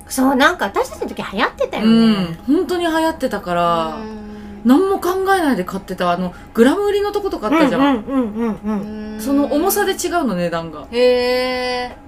[0.09, 2.13] そうなんか私たちの時流行ってたようん。
[2.13, 4.63] ね、本当に流行ってたからうん。
[4.65, 9.19] 何も考えないで買ってたあのグラム売りのとことかあったじゃん。
[9.21, 10.87] その重さで違うの値段が。
[10.91, 12.04] へえ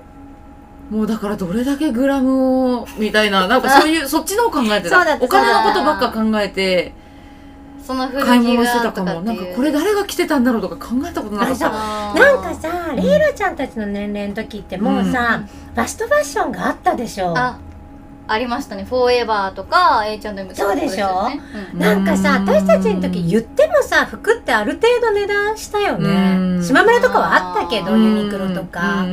[0.91, 5.01] もうだからどれだけグラムをみたいななんかそういうそっちの方考えてた。
[5.21, 6.93] お金のことばっか考えて
[7.87, 11.71] その買い物してがたかもなんかこれ誰が着てたんだろうとか考えたことなかった。
[11.71, 15.45] なんかさレイラちゃんたちの年齢の時ってもうさ、
[15.75, 17.37] ファストファッションがあったでしょ。
[17.37, 17.59] あ
[18.29, 18.85] ありましたね。
[18.85, 21.29] フォーエバーとか H&M とかそうでしょ。
[21.29, 21.41] ね。
[21.75, 21.79] うん。
[21.79, 22.49] なんかさうん。
[22.49, 26.59] 私たちの時言ってもさ服ってある程度値段したようん。
[26.59, 28.03] ね島村とかはあったけどうん。
[28.19, 29.05] ユニクロとか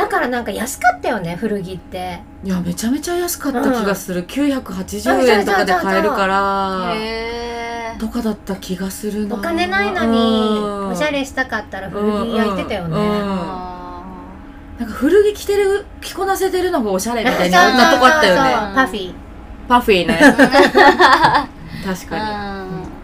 [0.00, 2.20] だからなんか安かったよね古着って。
[2.42, 6.94] いやめちゃめちゃ安かった気がする、980円とかで買えるから。
[6.96, 9.36] へえとかだった気がするな。
[9.36, 10.88] お金ないのにうん。
[10.88, 13.10] おしゃれしたかったら古着焼いてたよね、うんうん。
[13.10, 14.02] あ
[14.78, 18.74] なんか古着着てる着こなせてるのがおしゃれみたいなとこあったよね。
[18.74, 19.14] パフィー。
[19.68, 20.18] パフィーね。
[21.84, 22.54] 確ーかに。
[22.54, 22.59] うん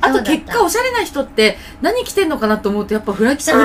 [0.06, 3.58] あと結果おしゃれな人って何着てんのかなと思うとやっぱ古着を着こ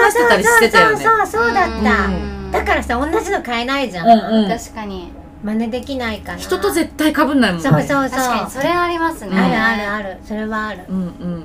[0.00, 1.04] なしてたりしてたよね。
[1.04, 2.50] そうそうだった、うん。
[2.52, 4.48] だからさ同じの買えないじゃん、うんうん。
[4.48, 5.10] 確かに。
[5.42, 6.38] 真似できないから。
[6.38, 7.62] 人と絶対被んないもん。
[7.62, 8.18] ねそうそうそう。
[8.18, 9.30] 確かにそれはありますね。
[9.30, 10.18] うんあるあるある。
[10.24, 10.84] それはある。
[10.88, 11.44] うんうん。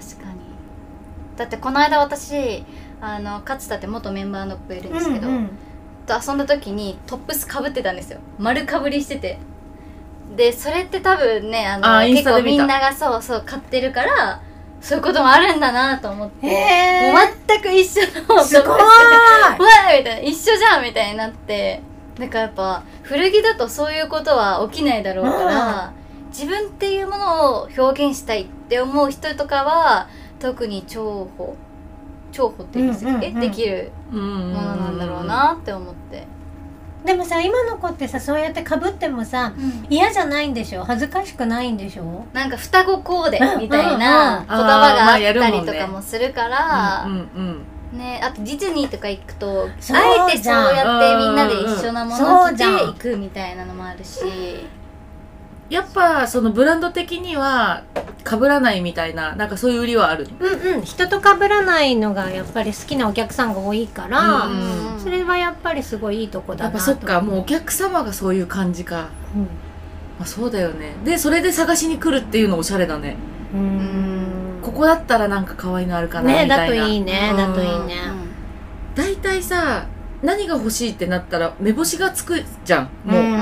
[0.00, 0.40] 確かに。
[1.36, 2.64] だってこの間私
[3.00, 5.50] あの勝田って元メンバーの子いるんですけど、うんうん。
[6.06, 8.18] と遊んだ時にトップスかぶってたんですよ。
[8.38, 9.38] 丸かぶりしてて
[10.36, 14.40] でそれって多分ねあのあ結構みんながそうそう買ってるから
[14.80, 18.78] そういうこともあるんだなと思って、へもう全く一緒のすごい。
[18.78, 20.18] わーみたいな。
[20.20, 21.80] 一緒じゃんみたいになって。
[22.18, 25.92] だからやっぱ古着だとそういうことは起きないだろうから、
[26.28, 30.08] 自分っていうものを表現したいって思う人とかは
[30.38, 31.54] 特に重宝。
[32.30, 36.26] 重宝っていうんですよ、うんうんうんえできるうんものなんだろうなって思って、
[37.04, 39.52] でもさ今の子ってさそうやってかぶってもさ
[39.90, 40.84] 嫌じゃないんでしょ？
[40.84, 42.24] 恥ずかしくないんでしょ？
[42.32, 44.46] なんか双子コーデみたいうんうんなうん。
[44.46, 52.16] 言葉があったりとかもするから、うんうんね、あとディズニーとか行くとあえてそうやってみんなで一緒なもの
[52.48, 54.20] そう着て行くみたいなのもあるし
[55.70, 57.82] やっぱそのブランド的には
[58.28, 60.82] 被らないみたいななんかそういう売りはあるうんうん。
[60.82, 69.08] 人と被らないのがやっぱり好きなお客さんが多いから、うんそれはやっぱりすごいいいとこだやっぱそっかもうお客様がそういう感じか。
[69.34, 69.42] うん。
[69.42, 69.48] ま
[70.20, 70.94] あそうだよね。
[71.04, 73.16] でそれで探しに来るっていうのおしゃれだね。
[73.52, 74.60] うーん。
[74.62, 76.76] ここだったらなんか可愛いのあるかなねみたいな。
[76.76, 77.36] だといいねうん。
[77.36, 77.96] だといいね。
[78.94, 79.86] 大体さ
[80.22, 82.88] 何が欲しいってなったら目星がつくじゃん。
[83.04, 83.33] もう、うん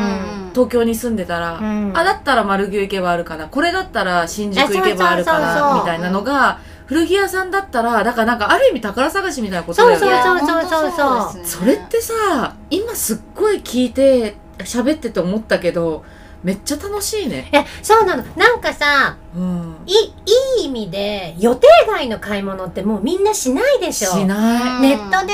[0.52, 1.92] 東京に住んでたら、うん。
[1.94, 3.48] あだったら丸牛行けばあるかな。
[3.48, 5.74] これだったら新宿行けばあるかあそうそうそうそう。
[5.74, 9.98] なみたいなのが古着屋さんだったらだからなんかある意味宝探しみたいなことだよね。
[9.98, 16.04] そうそうそういや本当ですねそれってさ今すっごい聞いて喋ってて思ったけど
[16.42, 17.48] めっちゃ楽しいね。
[17.52, 18.24] えそうなの。
[18.36, 19.76] なんかさうん。
[19.86, 24.10] いいい意味で予定外の買い物ってもうみんなしないでしょ。
[24.10, 25.32] しない、うんネットで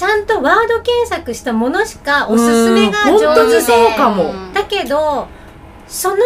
[0.00, 3.18] ちゃんとワード検索したものしかおすすめがうん。
[3.18, 3.26] 上手で。
[3.26, 4.32] 本当にそうかも。
[4.32, 4.52] うん。
[4.54, 5.28] だけど
[5.86, 6.16] その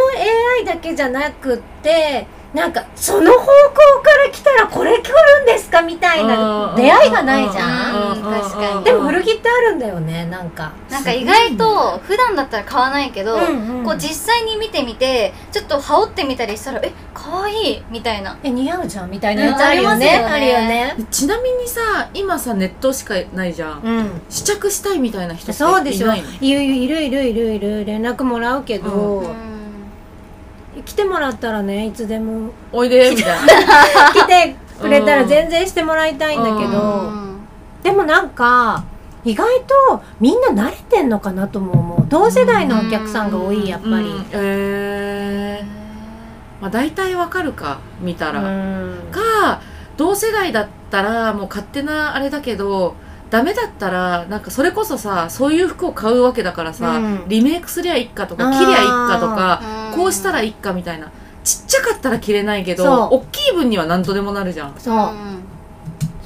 [0.61, 8.13] AI だけじゃなくってなんかその方向から来たらこれ来るんですかみたいな出会いがないじゃん。
[8.17, 8.85] うん確かに。
[8.85, 10.73] でも古着ってあるんだよねなんか。
[10.89, 18.39] なんか意外と普段だったら買わないけど、うんうんこう実際に見てみてちょっと羽織ってみたりしたらえ可愛いみたいな。
[18.45, 20.07] え似合うじゃんみたいなやつあるよね,、
[20.53, 20.95] よね。
[21.11, 23.81] ちなみにさ今さネットしかないじゃん。
[23.83, 24.23] うん。
[24.31, 26.29] 試着したいみたいな人ってそうでしょいないの？
[26.41, 27.85] いるいるいるいるいる。
[27.85, 29.55] 連絡もらうけど、うん
[30.83, 32.51] 来てもらったらねいつでも。
[32.73, 34.13] おいでみたいな。
[34.13, 37.41] 来てくれたら全然してもらいたいんだけうどうん。
[37.83, 38.85] でもなんか
[39.25, 39.49] 意外
[39.89, 42.07] とみんな慣れてんのかなとも思う。
[42.09, 43.93] 同世代のお客さんが多いやっぱり。
[43.95, 44.27] うん。
[44.33, 46.63] えー。
[46.63, 48.99] まあ大体わかるか見たら、うん。
[49.11, 49.61] か
[49.97, 52.97] 同世代だったらもう勝手なあれだけど
[53.35, 57.25] ダメだったらなんかそれこそさそういう服を買うわけだからさ、うん。
[57.27, 61.11] リメイクすりゃいっかとかあー着りゃいっかとかうんこうしたらいっかみたいな。
[61.43, 64.71] ちっちゃかったら着れないけど大きい分には何とでもなるじゃん。
[64.71, 64.95] っそう。
[64.95, 65.43] うん。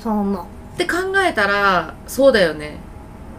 [0.02, 0.44] そう思う。
[0.76, 2.76] て考えたらそうだよね。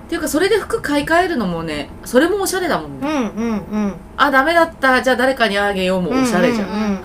[0.08, 3.94] っていうかそれで服買い替えるのもねそれもおしゃれだもんね、うんうんうん。
[4.18, 7.00] あダメだったじゃあ誰かにあげようもおしゃれじゃん、うんうんうん。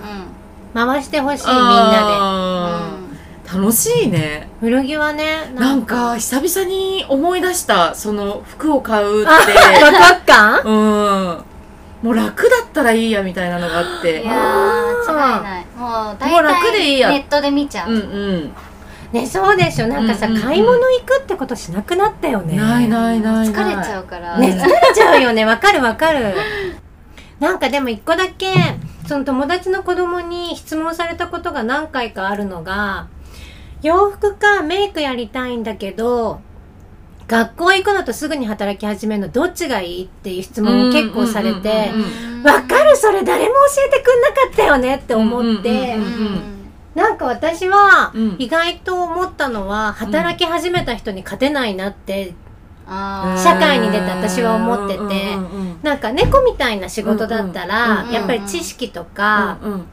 [0.73, 2.94] 回してほしいみんなあー
[3.55, 4.19] 楽しいね。
[4.19, 9.31] で古着はねなんか久々に思い出したその服を買うって。
[9.31, 11.45] ワクワク感うん。
[12.01, 14.21] もう楽だったらいいやみたいなのがあって。
[14.21, 15.65] いやー間違いない。
[15.75, 17.07] もう大もう楽でいいや。
[17.09, 18.01] 体ネットで見ちゃう、うんう
[18.37, 18.53] ん。
[19.11, 19.87] ねそうでしょ。
[19.87, 20.43] なんかさ、うんうんうん。
[20.43, 22.55] 買い物行くってことしなくなったよね。
[22.57, 23.53] ないないないない。
[23.53, 25.45] 疲れちゃうから、ね疲れちゃうよね。
[25.45, 26.35] わかるわかる。
[27.39, 28.53] なんかでも一個だけ
[29.07, 33.07] その友達の子供に質問されたことが何回かあるのが
[33.85, 36.41] 洋服かメイクやりたいんだけど
[37.27, 41.91] 学校行くのとすぐに働き始めるのどっちがいいっていう質問を結構されて
[42.43, 45.95] わかるそれ誰も教えてくんなかったよねって思って。
[45.95, 46.55] うんうんうん
[46.95, 48.35] なんか私はうん。
[48.39, 52.33] 意外と思ったのは働き始めた人に勝てないなって
[52.87, 55.01] 社会に出て私は思ってて。
[55.01, 58.11] うんうんうんなんか猫みたいな仕事だったうんらうん。
[58.13, 59.85] やっぱり知識とかうんうん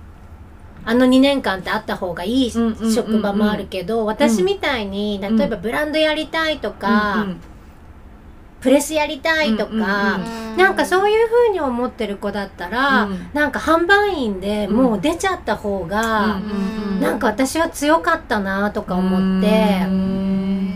[0.84, 2.50] あの2年間ってあった方がいい
[2.94, 5.36] 職場もあるけど私みたいにうん。
[5.36, 7.36] 例えばブランドやりたいとうかん。
[8.60, 13.28] プレスやりたいとかうんなんかそういう風に思ってる子だったらうん。
[13.32, 16.38] なんか販売員でもう出ちゃった方がう
[16.96, 19.84] んなんか私は強かったなとか思って。
[19.86, 20.71] うん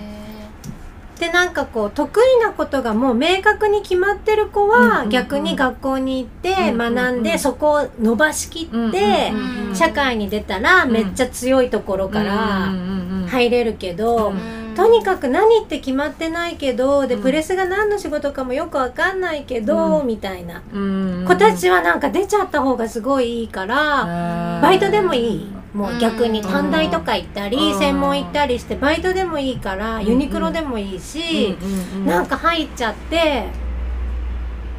[1.18, 9.32] でなんかこう得意なことがもう明確に決まってる子は逆に学校に行って学んでそこを伸ばしきって
[9.74, 12.66] 社会に出たらめっちゃ強いところから
[13.28, 17.22] 入れるけどうんとにかく何って決まってないけどでうん。
[17.22, 20.06] プレスが何の仕事かもよくわかんないけどうん。
[20.06, 20.62] みたいな。
[20.72, 21.24] うん。
[21.26, 25.52] 子たちはなんか出ちゃった方がすごいいいからバイトでもいい。
[25.72, 27.78] もう逆に短大とか行ったりうん。
[27.78, 31.56] 専門行ったりしてバイトでもいいからユニクロでもいいし
[32.04, 33.44] なんか入っちゃって。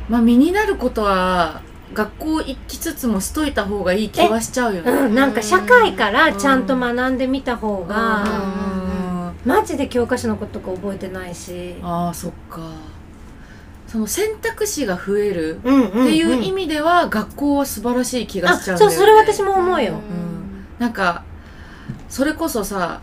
[0.08, 1.62] まあ身になることは
[1.94, 4.92] 学校行きつつもしといた方がいい気はしちゃうよね。
[4.92, 5.16] うん。
[5.16, 9.07] なんか社会からちゃんと学んでみた方がうん
[9.48, 11.76] マジで教科書のこととか覚えてないし。
[11.82, 12.60] ああそっか。
[13.88, 18.96] その選択肢が増えるうんうんっていう意味味では学校は素晴らしい気があしちゃうんだよね。
[18.98, 19.94] そうそれ私も思うよ。
[20.78, 21.24] なんか
[22.10, 23.00] それこそさ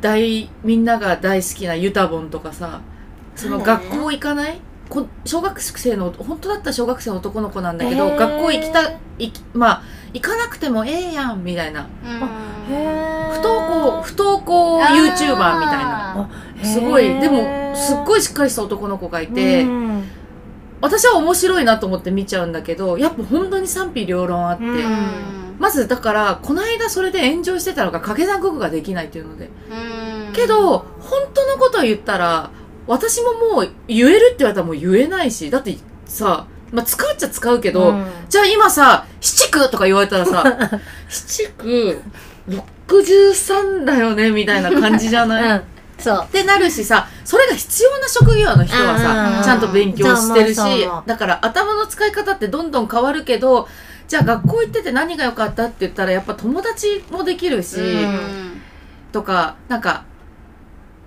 [0.00, 2.80] 大みんなが大好きなユタボンとかさ
[3.36, 3.98] その学ね。
[3.98, 4.58] 校行かない？
[4.88, 11.88] こ小学生の本当だったら小学生の男の子なんだけど、学校行きた行きまあ行かなくてもええやんみたいな。
[12.70, 12.94] へ
[13.32, 16.30] 不登校不登校 YouTuber みたいな。
[16.62, 17.20] すごい。
[17.20, 20.04] でもすっごいしっかりした男の子がいて、うん。
[20.80, 25.56] 私は面白いなと思って見ちゃうんだけどやっぱ本当に賛否両論あって、うん。
[25.58, 29.50] まずだからこの間それで炎上してたのが掛け算国ができないっていうので。
[30.34, 30.86] けど本
[31.32, 32.50] 当のことを言ったら
[32.86, 38.06] 私ももう言えるって言われたらもう言えないしだってさ、まあ、使うっちゃ使うけど、うん。
[38.28, 40.42] じゃあ今さ七区とか言われたらさ
[41.08, 42.02] 七区
[42.88, 45.62] 63だよねみたいな感じじゃない、うん。
[45.98, 46.24] そう。
[46.24, 48.98] ってなるしさそれが必要な職業の人はうん。
[48.98, 53.68] さちゃんと勉強してるしだから頭の使い方ってどんどん変わるけど
[54.06, 58.60] じゃあ学校行ってて何が良かったって言ったらやっぱ友達もできるし、うん。
[59.12, 60.04] とかなんか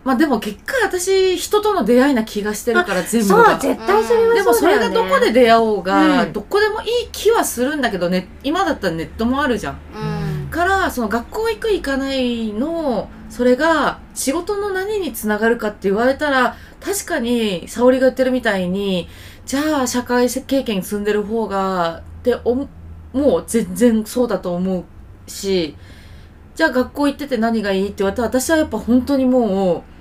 [0.07, 3.59] まあでも結果私人との出会いな気がしてるから全部そうが。
[3.59, 10.47] 絶対それはでもそうれそだよねがどこで出会おうが、うんどこでもいい気はするんだけどね今だったらネットもあるじゃん。
[10.49, 19.09] からその学校行く行かないのそれが仕事の何につながるかって言われたら確かに沙織が言ってるみたいに
[19.45, 22.55] じゃあ社会経験積んでる方がってお
[23.11, 25.75] もう全然そうだと思うし
[26.55, 29.96] じゃあ学校行ってて何がいいって言われたら私はやっぱ本当にもう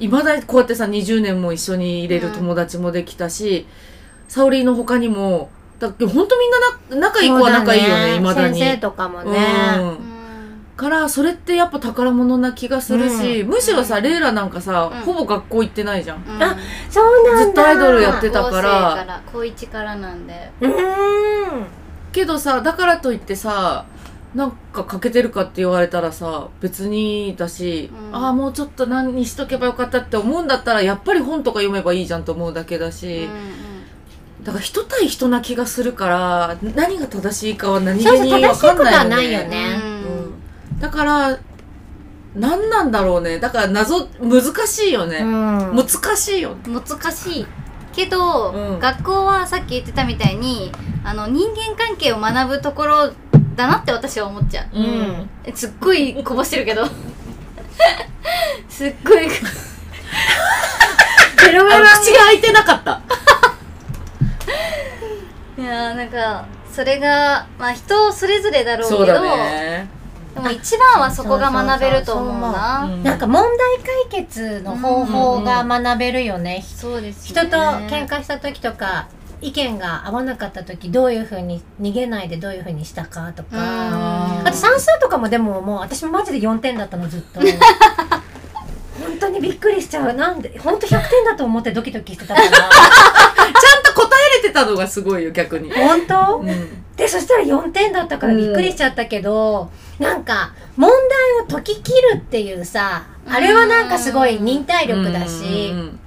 [0.00, 3.66] いまだにこうやってさ20年も一緒にいれる友達もできたし、
[4.28, 6.50] 沙織の他にもだ本当みん
[6.90, 8.58] なな仲いい子は仲いいよねいまだに。
[8.58, 9.38] 先生とかもね、
[9.78, 9.88] うん。
[9.88, 9.98] うん。
[10.76, 14.02] からそれってやっぱ宝物な気がするし、むしろさうん。
[14.02, 15.00] レイラなんかさ、うん。
[15.02, 16.42] ほぼ学校行ってないじゃん、うん。
[16.42, 16.56] あ
[16.90, 17.44] そうなんだ。
[17.44, 18.94] ずっとアイドルやってたから。
[18.96, 20.50] 高生から高一からなんで。
[20.60, 21.66] うーん。
[22.12, 23.84] けどさだからといってさ
[24.34, 28.16] なんか欠けてるかって言われたらさ別にだし、うん。
[28.16, 33.28] ああもうちょっと何にしとけばよかったって思うんだったらやっぱり本とか読めばいいじゃんと思うだけだうんし、
[34.42, 39.48] だから人対人な気がするから何が正しいかは何気に分かんないよね。
[39.48, 39.80] ね、
[40.72, 40.80] うん。
[40.80, 41.38] だから
[42.34, 43.38] 何なんだろうね。
[43.38, 45.76] だから謎難しいよね、うん。
[45.76, 47.46] 難しいよ難しい。
[47.92, 48.78] けど、うん。
[48.78, 50.70] 学校はさっき言ってたみたいに
[51.02, 53.12] あの人間関係を学ぶところ
[53.56, 54.78] だなって私は思っちゃう。
[54.78, 55.30] うん。
[55.44, 56.86] えすっごいこぼしてるけど。
[58.68, 59.28] すっごい。
[61.46, 63.02] ベロベロ口が開いてなかった。
[65.58, 69.88] いやーなんかそれがまあ人それぞれだろうけどそうだね。
[70.34, 72.84] でも一番はそこが学べると思うな。
[72.84, 73.02] うん。
[73.02, 73.78] なんか問題
[74.10, 77.50] 解決の方法が学べるよね、そうです人ね。
[77.50, 79.08] と喧嘩した時とか
[79.40, 84.46] 意見が合わなかった時どういうふうに逃げないでどういうふうにしたかとか、うん。
[84.46, 87.40] あと算数とかもでももう私もマジで4点だったのずっと。
[89.00, 90.12] 本当にびっくりしちゃう。
[90.12, 92.48] なんで本当100点だと思ってドキドキしてたから。
[92.50, 92.62] ちゃん
[93.82, 94.08] と答
[94.40, 95.72] えれてたのがすごいよ逆に。
[95.72, 96.38] 本当？
[96.38, 96.84] うん。
[96.96, 99.70] でそしたら4点だったからびっくりしちゃったけど、
[100.00, 106.00] なんか問題を解き切るっていうさあれはなんかすごい忍耐力だし、うん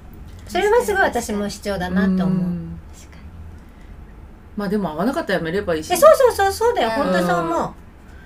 [0.52, 2.71] それはすごい私も必要だなって思う、ん
[4.56, 5.92] まあでも合わなかったらやめればいいし。
[5.92, 6.90] えそうそうそうそうだよ。
[6.90, 7.12] うん。
[7.12, 7.70] 本当そう思う、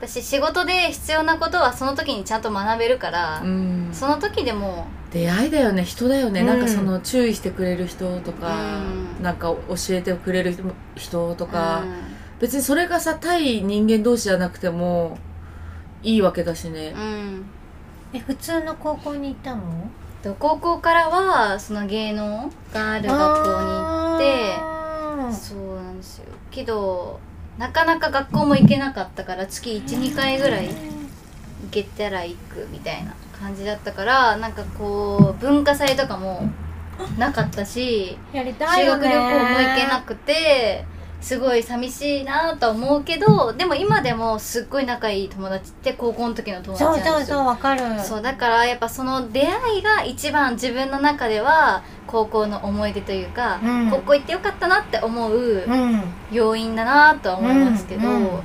[0.00, 3.88] 私仕事で必要なことはその時にちゃんと学べるから、うん。
[3.92, 4.86] その時でも。
[5.12, 6.46] 出会いだよね人だよね、うん。
[6.46, 8.56] なんかその注意してくれる人とか、
[9.18, 9.22] うん。
[9.22, 10.54] なんか教えてくれる
[10.96, 11.94] 人とか、うん。
[12.40, 15.16] 別にそれがさ対人間同士じゃなくても
[16.02, 16.92] いいわけだしね。
[16.94, 17.46] うん。
[18.12, 19.62] え普通の高校に行ったの？
[20.22, 24.56] と高校からはその芸能がある学校に行って
[25.32, 25.58] そう
[25.96, 26.26] なんですよ。
[26.50, 27.18] けど
[27.58, 30.74] なかなか学校も行けなかったから月12回ぐらい行
[31.70, 36.48] けたら行くみたいな感じだったからなんかこう文化祭とかも
[37.18, 39.04] なかったしやりたいよね。
[39.04, 40.84] 修学旅行も行けなくて
[41.20, 47.16] すごい寂しいなとは思うけどでも今でもすっごい仲いい友達って高校の時の友達そなんですよ。
[47.16, 47.80] うそうそうわかる。
[48.00, 53.90] そうだからやっぱその出会いが一番自分の中では高校の思い出というか、うん。
[53.90, 56.02] 高校行ってよかったなって思ううん。
[56.30, 58.22] 要因だなとは思いますけど、うんうん。
[58.22, 58.40] うん。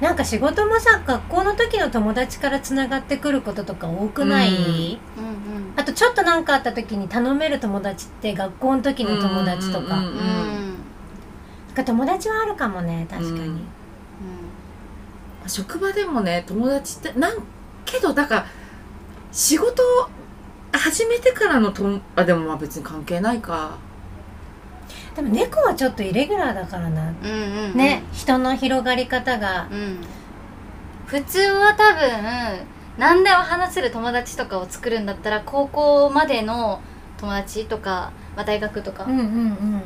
[0.00, 4.54] なんか仕事もさ学校の時の友達からつながってくることとか多くない、うん。
[4.54, 4.98] うんうん。
[5.76, 10.97] あとちょっと何かあった時に頼める友達って学校の時の友達とか,、うんうんうんなん
[11.78, 13.64] か友達はあるかもね確かに、うん。
[15.46, 17.38] 職場でもね友達ってなん
[17.84, 18.46] けどだから
[19.32, 20.08] 仕事を
[20.72, 23.78] 始めてからのともあでもまあ別に関係ないか。
[25.16, 27.76] でも猫はちょっとイレギュラーだからな、うんうんうん。
[27.76, 29.68] ね人の広がり方が。
[29.70, 29.98] うん。
[31.06, 32.66] 普通は多分
[32.98, 36.80] 何でも話せる友達とかを作るんだったら高校までの
[37.18, 39.04] 友達とか、まあ、大学とか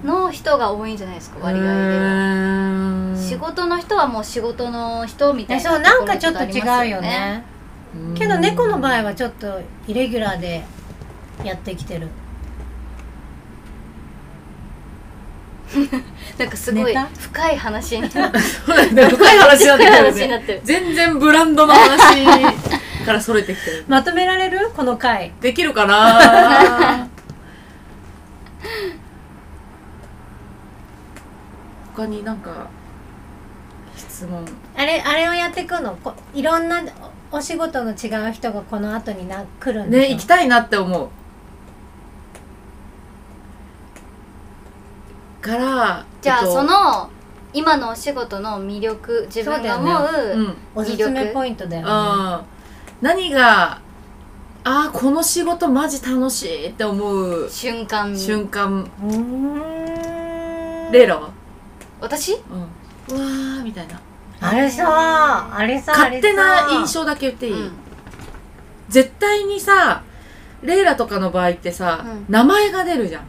[0.04, 3.16] の人が多いんじゃないですか割合では。
[3.16, 7.44] 仕事の人はもう仕事の人みたいなえそうなんかちょっと違うよね。
[7.46, 7.48] う
[8.12, 10.62] んけど猫の場合はちょっとイレギュラーで
[11.44, 12.08] やってきてる。
[16.38, 19.06] なんかすごい深い話になって そうだよね。
[19.08, 19.76] 深い話にな
[20.38, 20.42] ね。
[20.42, 20.60] ってる。
[20.64, 22.24] 全然ブランドの話
[23.06, 23.84] からそれてきてる。
[23.88, 24.70] まとめられる？
[24.76, 25.32] この回。
[25.40, 27.08] できるかな？
[31.94, 32.68] 他になんか
[33.96, 34.44] 質問？
[34.76, 35.94] あれあれをやっていくの？
[35.96, 36.82] こいろんな
[37.30, 41.08] おお仕事の違う人がこの後にな来るんね行きたいなって思う。
[45.42, 47.10] からじゃあえっとその
[47.52, 50.56] 今のお仕事の魅力自分が思ううん。
[50.74, 51.90] おすすめポイントだよね。
[51.90, 52.40] うん。
[53.02, 53.81] 何が
[54.64, 57.48] あーこの仕事マジ楽しいって思う。
[57.50, 58.16] 瞬間。
[58.16, 60.92] 瞬間うーん。
[60.92, 61.30] レイラは、
[62.00, 62.34] 私？
[63.10, 64.00] うん、うわーみたいな。
[64.40, 67.70] あれさあれさ勝手な印象だけ言っていい、う。
[67.70, 67.72] ん。
[68.88, 70.02] 絶対にさ
[70.62, 72.24] レイラとかの場合ってさ、うん。
[72.28, 73.22] 名前が出るじゃん。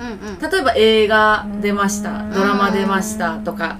[0.00, 0.50] うんうん。
[0.50, 2.32] 例えば映画出ましたうん。
[2.32, 3.78] ドラマ出ましたとか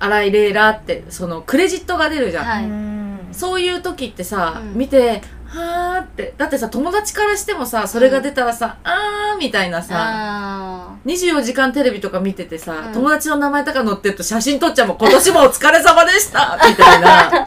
[0.00, 2.64] 洗いレーラーってそのクレジットが出るじゃん、はい。
[2.64, 3.18] うん。
[3.32, 4.78] そういう時ってさ、うん。
[4.78, 6.34] 見てはーって。
[6.36, 12.92] だってさ友達からしてもさそれが出たらさ、あーみたいなさあ24時間テレビとか見ててさ、うん。
[12.92, 17.46] 友達の名前とか載ってると写真撮っちゃうもん今年もお疲れ様でした みたいな、ー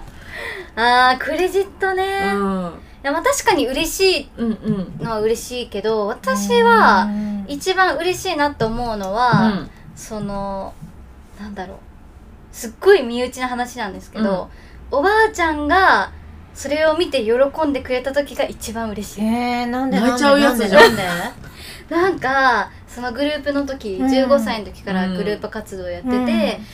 [0.76, 2.72] あークレジットね、いうん、
[3.04, 4.48] やまあ確かに嬉しいうん
[5.00, 5.06] うん。
[5.06, 7.08] のは嬉しいけど私は
[7.48, 10.74] 一番嬉しいなと思うのは、その
[11.40, 11.78] なんだろう。
[12.52, 14.50] すっごい身内な話なんですけど、
[14.90, 16.12] おばあちゃんが
[16.54, 17.34] それを見て喜
[17.68, 19.24] んでくれた時が一番嬉しい。
[19.24, 20.82] えー、なんで泣いちゃうやつじゃん。
[20.84, 21.04] なんで？
[21.04, 21.42] なんで
[21.90, 24.08] なんかそのグループの時、うん。
[24.08, 26.26] 15歳の時からグループ活動やってて、うん。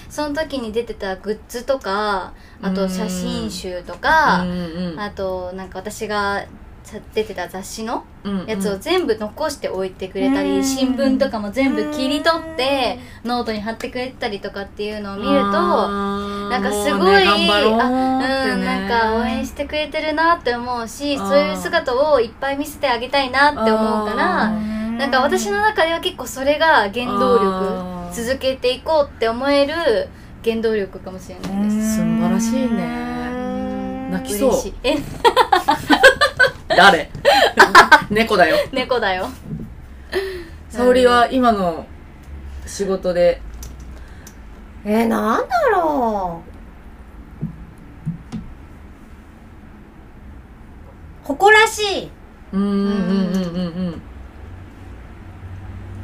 [0.10, 5.00] その時に出てたグッズとかあと写真集とうか、んうん。
[5.00, 6.46] あとなんか私が
[6.84, 10.64] さ出てた雑誌のうんやつを全部残しておいてくれたり、うん。
[10.64, 15.58] 新聞とかも全部切り取ってノートに貼ってくれたりとかっていうのを見ると
[16.50, 17.88] ななんかすごい、頑張ろうってあ
[18.54, 24.50] うん、ねなんか応援してくれてるなって思うしそういう姿をいっぱい見せてあげたいなって思うからあ
[24.98, 30.10] なんか私の中では結構それが原動力続けていこうって思える
[30.44, 31.98] 原動力かもしれないです。
[31.98, 34.10] 素晴らしいね。
[34.12, 34.50] 泣きそう。
[34.50, 34.74] 嬉しい。
[34.84, 34.98] え？
[36.76, 37.12] 誰？
[38.10, 38.58] 猫だよ。
[38.72, 39.30] 猫だよ。
[40.70, 41.86] 沙織は今の
[42.66, 43.42] 仕事で
[44.88, 46.48] えー、なんだろう。
[51.26, 52.12] 誇らしい。
[52.54, 52.96] うんうんうんうん
[53.36, 54.02] うん。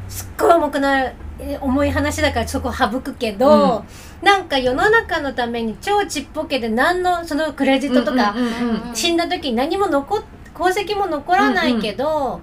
[0.09, 3.85] すっごい重くなるえ重い話だからそこ省くけど、
[4.21, 10.23] なんか世の中のために超ちっぽけで何のそのクレジットとか、うんうんうんうん死んだ時に何も残っ
[10.53, 12.41] 功績も残らないけど、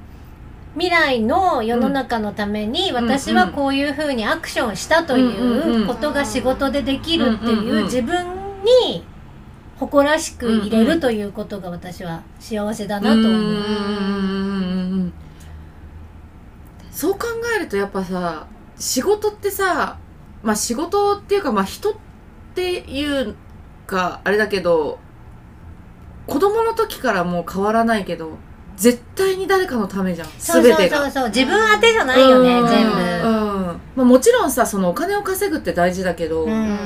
[0.75, 2.95] 未来の世の中のためにん。
[2.95, 8.27] 私はこういうふうにアクションしたということが仕事でできるっていう自分
[8.85, 9.05] に
[9.79, 15.07] 誇らしく入れるということが私は幸せだなと思う。
[15.07, 15.13] う
[16.91, 18.47] そう考えるとやっぱさ
[18.77, 19.99] 仕事ってさ
[20.43, 21.95] まあ仕事っていうかまあ人っ
[22.55, 23.35] ていう
[23.87, 24.99] かあれだけど
[26.27, 28.39] 子供の時からもう変わらないけど
[28.81, 30.29] 絶対に誰かのためじゃん。
[30.39, 31.13] そう全てがそうそう。
[31.13, 32.67] そう自分当てじゃないよね、うん。
[32.67, 32.97] 全部。
[32.97, 33.81] うん。
[33.95, 36.53] まあ、もちろんさそのお金を稼ぐって大事だけど、うん。
[36.53, 36.79] うん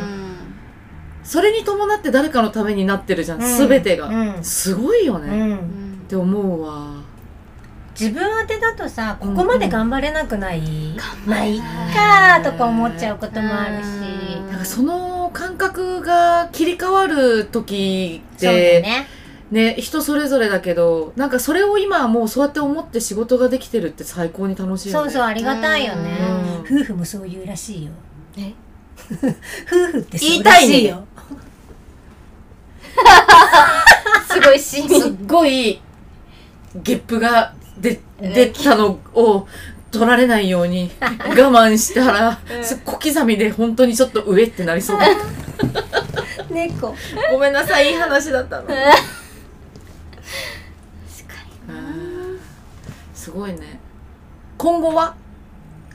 [1.23, 3.69] それに伴って誰かのためになってるじゃん、うん。
[3.69, 4.45] 全てが、うん。
[4.45, 6.89] すごいよね、うっんて思うわ。
[7.99, 13.87] 自分当てだとさここまで頑張れなくない、張まあいいかとか思っちゃうこともあるし。
[13.87, 19.07] うんだからその感覚が切り替わる時っそうだてね
[19.55, 25.11] ね人それぞれだけどなんかそれを今はもうそうやって思って仕事ができてるって最高に楽しいよね。
[25.11, 26.19] そうそうありがたいよね。
[26.69, 26.81] うん。
[26.81, 27.93] 夫婦もそういうらしいよ。
[28.37, 28.53] え？
[29.67, 30.75] 夫婦ってそう言いたいね。
[30.75, 31.07] らしいよ
[34.29, 35.81] すごいシーンすっごい
[36.75, 39.47] ゲップが出出たのを
[39.93, 44.99] 取られないように我慢したら、す小刻みで本当にちょっと上ってなりそう。
[44.99, 46.93] だった猫。
[47.31, 48.85] ごめんなさいいい話だったの 確か
[51.69, 52.39] あー
[53.15, 53.81] すごいね。
[54.57, 55.15] 今後は？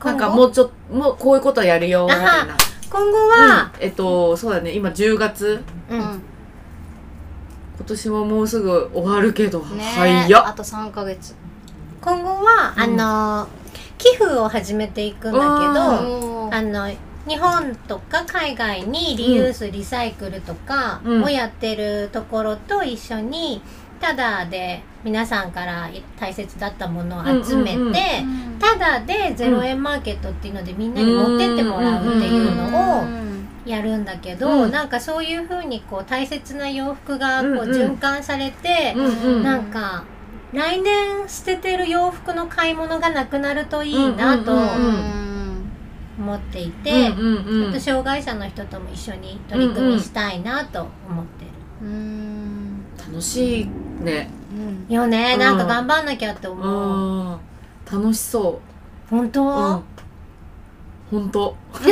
[0.04, 2.58] なんか今後もうちょっともうこういうことやるよみたいな。
[2.90, 3.84] 今後は、うん。
[3.84, 4.72] えっとそうだね。
[4.74, 5.64] 今10月。
[5.90, 6.00] うん。
[6.00, 6.04] に
[7.78, 9.84] 今年ももうすぐ終わるけど、うんね。
[9.84, 10.48] 早っ。
[10.48, 11.34] あと3ヶ月。
[12.02, 13.00] 今後は、うん。
[13.02, 13.48] あの
[13.98, 16.90] 寄付を始めていくんだけどあの
[17.28, 21.24] 日本とか海外にリユース、リサイクルとかうん。
[21.24, 23.62] をやってるところと一緒に
[24.00, 25.90] ただで皆さんから
[26.20, 33.06] 大切だったものを集めて、うんうんうんただで0円マーケットっていうのでみんなに持ってってもらうっていうのを
[33.66, 39.44] やるんだけど、うんなんかそういうふうにこう大切な洋服がこう循環されて、うんうん。
[39.44, 40.04] なんか
[40.52, 44.52] 来年捨ててる洋服の買い物がなくなるといいなと
[46.18, 47.80] 思っていて、うんうんうん。
[47.80, 51.52] 障害者の人とも一緒に取り組みしたいなと思ってる。
[51.82, 52.59] うん
[53.10, 53.70] 楽しい
[54.04, 54.30] ね。
[54.52, 54.94] うん。
[54.94, 55.40] よね、うん。
[55.40, 56.68] なんか頑張んなきゃって思う。
[56.68, 58.02] うん。
[58.02, 58.60] 楽しそ
[59.10, 59.84] 本当、ううん。
[61.12, 61.56] 本当。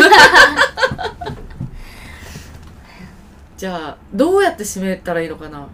[3.58, 5.68] じゃあどうやって締めたらいいのかな？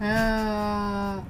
[0.00, 1.22] うーん。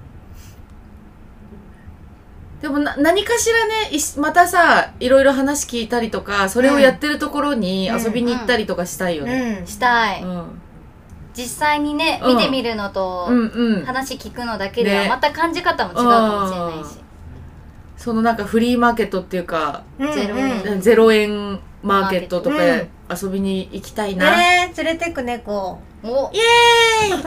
[2.60, 8.02] でもな何かしらねまたさいろいろ話聞いたりとかそれをやってるところにうん。
[8.02, 9.66] 遊びに行ったりとかしたいよね、うん。
[9.66, 10.60] したい、うん
[11.36, 12.36] 実際にねうん。
[12.36, 13.84] 見てみるのと、うんうん。
[13.84, 15.08] 話聞くのだけではね。
[15.08, 16.98] また感じ方も違うかもしれないし、
[17.96, 22.88] そのなんかフリーマーケットっていうかうんゼロ円0円マーケットとかうん。
[23.08, 25.78] 遊びに行きたいな、ねえ連れてく猫。
[26.02, 26.30] お。
[26.32, 27.18] イエー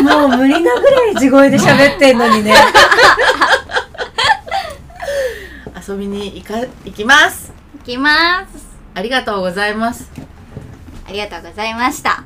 [0.00, 0.02] イ。
[0.02, 2.54] もう無理なぐらい地声で喋ってんのにね。
[5.86, 7.52] 遊びに行か行きます。
[7.78, 8.72] 行きます。
[8.94, 10.10] ありがとうございます
[11.08, 12.24] ありがとうございました。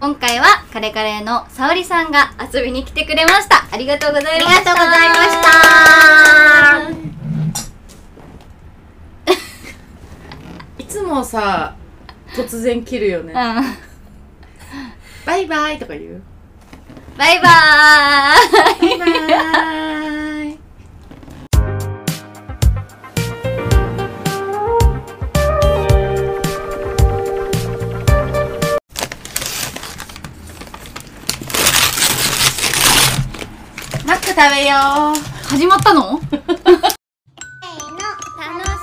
[0.00, 3.66] 今回はカレカレの沙織さんが遊びに来てくれました。
[3.70, 4.70] ありがとうございました。
[4.72, 5.42] ありがとうございまし
[10.76, 10.78] た。
[10.82, 11.74] いつもさ
[12.34, 13.64] 突然切るよね、うん。
[15.26, 16.22] バイバイとか言う？
[17.18, 18.98] バイバーイ。
[18.98, 20.07] バイバイ
[34.40, 34.78] 食べよう。
[35.48, 36.20] 始まったの？
[36.20, 36.62] せーの楽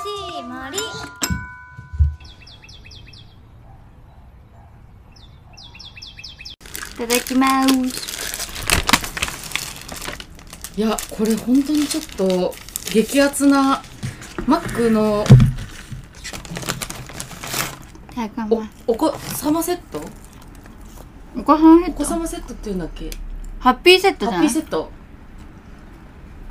[0.02, 0.78] しい森。
[0.78, 0.82] い
[6.98, 7.74] ただきます。
[10.76, 12.54] いやこれ本当にちょっと
[12.92, 13.82] 激アツな
[14.46, 15.24] マックの
[18.50, 20.02] おお子様セット？
[21.38, 23.10] お子さんヘお子様セットっていうんだっけ？
[23.62, 24.48] ハッピーセットじハゃない？
[24.48, 24.92] ッピーセット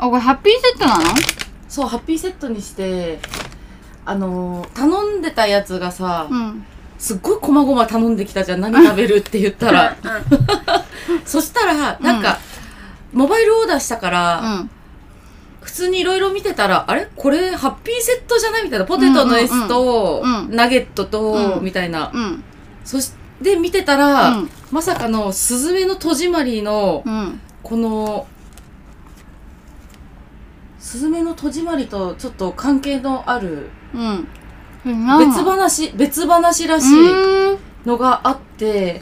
[0.06, 1.04] あこれハッピーセットなの？
[1.68, 3.18] そうハッピーセットにして
[4.04, 6.64] あのー頼んでたやつがさ、うん。
[6.98, 9.96] すっごい細々頼んできたじゃん何食べるって言ったら。
[11.26, 12.38] そしたらなんか、
[13.12, 14.70] モバイルオーダーしたから、うん。
[15.60, 17.08] 普通にいろいろ見てたらあれ？
[17.16, 18.64] これハッピーセットじゃない？
[18.64, 18.84] みたいな。
[18.84, 21.64] ポテトの S と、うんうんうんナゲットと、うん。
[21.64, 22.44] みたいな、うん。
[22.84, 24.50] そして見てたら、うん。
[24.70, 27.40] まさかのスズメの戸締まりの、うん。
[27.62, 28.26] この
[30.84, 34.28] スズメの戸締まりとちょっと関係のあるうん。
[34.84, 37.58] 別話別話らしいうん。
[37.86, 39.00] のがあって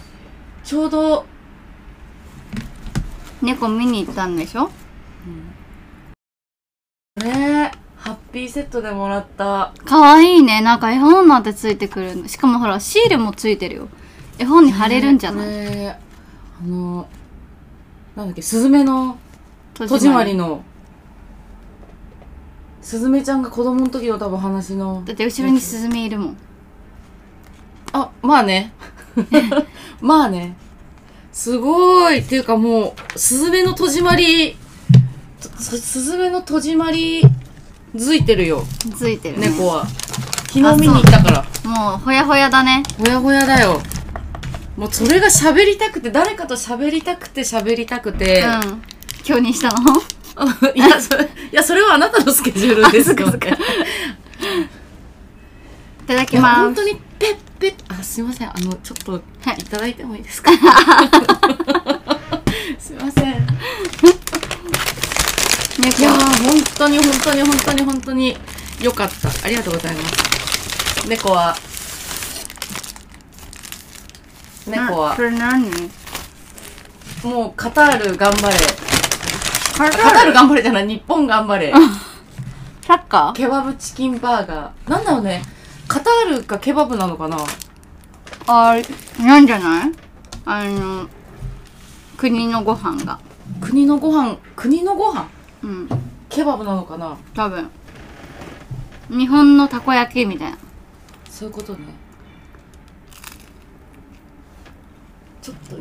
[0.63, 1.27] ちょうど
[3.43, 4.71] 猫見に行ったんでしょ？
[7.17, 9.75] ねハッピーセットでもらった。
[9.85, 10.61] かわいいね。
[10.61, 12.29] なんか絵本なんてついてくるの。
[12.29, 13.89] しかもほらシールもついてるよ。
[14.39, 15.99] 絵本に貼れるんじゃない、ね
[16.61, 17.09] あの
[18.15, 19.19] なんだっけスズメの
[19.75, 20.63] 戸戸締まりの
[22.83, 25.03] スズメちゃんが子供の時の多分話の。
[25.07, 26.37] だって後ろにスズメいるもん。
[27.93, 28.73] あまあね。
[30.01, 30.57] まあね。
[31.33, 32.19] すごい。
[32.19, 34.57] っていうかもうスズメの戸締まり
[35.59, 37.23] すスズメの戸締まり
[37.95, 38.65] づいてるよ。
[38.97, 39.39] ついてる。
[39.39, 39.87] ね猫は。
[40.49, 41.45] 昨日見に行ったから。
[41.65, 42.83] もうほやほやだね。
[42.99, 43.81] ほやほやだよ。
[44.77, 48.83] もうそれが喋りたくて誰かと喋りたくて喋りたくて、うん。
[49.25, 50.01] 今日にしたの？
[50.75, 53.29] いやそれいやそれはあなたのスケジュールですかい
[56.07, 56.61] ただきます。
[56.63, 58.49] 本当にペッペッあすいません。
[58.49, 60.51] あのちょっとはいいただいてもいいですか？
[62.79, 63.33] すいません。
[63.33, 63.37] い
[65.79, 68.37] 猫やー本当に本当に本当に本当に
[68.81, 69.29] 良かった。
[69.45, 71.09] ありがとうございます。
[71.09, 71.57] 猫は。
[74.67, 75.11] 猫は。
[75.11, 75.71] なそれ何？
[77.23, 78.57] もうカタール頑張れ
[79.73, 80.87] カカタール頑張れじゃない？
[80.87, 81.73] 日本頑張れ。
[82.83, 83.33] サッカー？
[83.33, 84.91] ケバブチキンバーガー。
[84.91, 85.43] なんだろうね。
[85.89, 87.39] カタールかケバブなのかな？
[88.47, 88.77] あ
[89.21, 89.93] なんじゃない？
[90.45, 91.09] あの
[92.17, 93.19] 国のご飯が。
[93.61, 94.37] 国のご飯？
[94.57, 95.29] 国のご飯？
[95.63, 95.89] うん。
[96.29, 97.17] ケバブなのかな？
[97.35, 97.71] 多分。
[99.09, 100.59] 日本のたこ焼きみたいな。
[101.29, 101.81] そういうことね。
[105.41, 105.77] ちょっと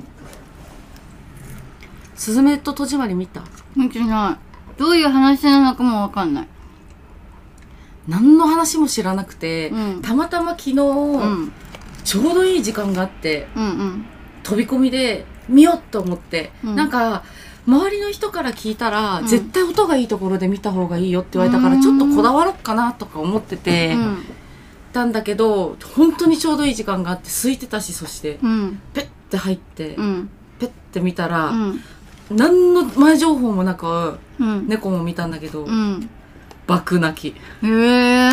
[2.22, 3.42] スズメと戸締まり見た？
[3.76, 4.38] 見てな
[4.78, 4.80] い。
[4.80, 6.48] どういう話なのかもわかんない。
[8.08, 10.02] 何の話も知らなくて、うん。
[10.04, 11.52] たまたま昨日、うん。
[12.04, 14.06] ちょうどいい時間があってうんうん。
[14.44, 16.76] 飛び込みで見ようと思って、うん。
[16.76, 17.24] なんか
[17.66, 19.28] 周りの人から聞いたら、うん。
[19.28, 21.82] 絶対音がいいところで見た方がいいよって言われたからうん。
[21.82, 24.18] ちょっとこだわろうかなとか思ってて、うん。
[24.94, 28.80] たんだけど本当にちょうどいい時間があって空いてたしそしてうん。
[28.94, 30.30] ペッて入って、うん。
[30.60, 31.82] ペッて見たら、うん
[32.32, 34.68] 何の前情報もなくうん。
[34.68, 36.10] 猫も見たんだけど、うん。
[36.68, 37.36] 爆泣き。
[37.66, 38.32] へえ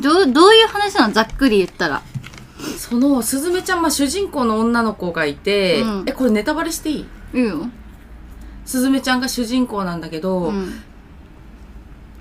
[0.00, 1.14] どうどういう話なの？
[1.14, 2.02] ざっくり言ったら。
[2.76, 6.04] そのすずめちゃん、まあ、主人公の女の子がいて、うん。
[6.06, 7.06] えこれネタバレしていい？
[7.34, 7.68] いいよ。
[8.64, 10.82] すずめちゃんが主人公なんだけど、うん。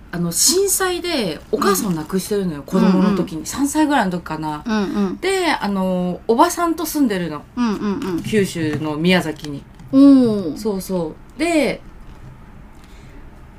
[0.10, 4.64] あの震災でお母さんを亡くしてるのよ、子供の時に、3歳ぐらいの時かな。
[4.66, 5.18] うんうん。
[5.18, 7.44] であのおばさんと住んでるの。
[7.58, 8.24] うんうん。
[8.24, 10.58] 九州の宮崎にうん。
[10.58, 11.40] そうそう。
[11.40, 11.82] で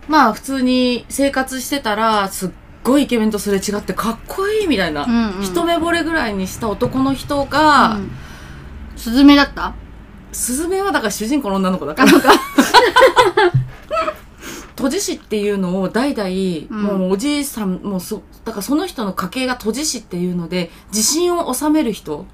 [0.08, 2.50] まあ普通に生活してたらすっ
[2.82, 5.42] ごいイケメンとすれ違ってかっこいいみたいな、うんうん。
[5.42, 8.10] 一目惚れぐらいにした男の人が、うん。
[8.96, 9.74] スズメだった？
[10.32, 12.12] スズメはだから主人公の女の子だから。
[14.76, 16.82] 閉じ師っていうのを代々、ん。
[16.98, 22.26] もうおじいさんもそだからその人の家系が閉じ師っていうので自信を収める人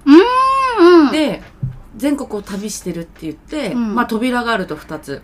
[0.76, 1.10] うん。
[1.10, 1.42] で
[1.96, 3.94] 全国を旅してるって言って、うん。
[3.94, 5.22] まあ扉があると2つ。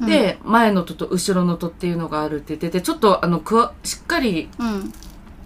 [0.00, 4.92] で、前の戸と後ろの戸っていうのがあるって言っててちょっとあのくわしっかりうん。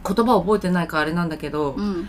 [0.06, 2.08] 言葉を覚えてないからあれなんだけど、うん。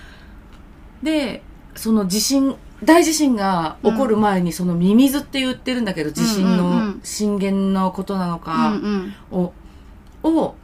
[1.01, 1.43] で
[1.76, 7.01] その地震大地震が起こる前にそのミミズって言ってるんだけど地震うんうんうのん。
[7.03, 9.13] 震源のことなのうかん。
[9.32, 9.53] を,、
[10.24, 10.55] を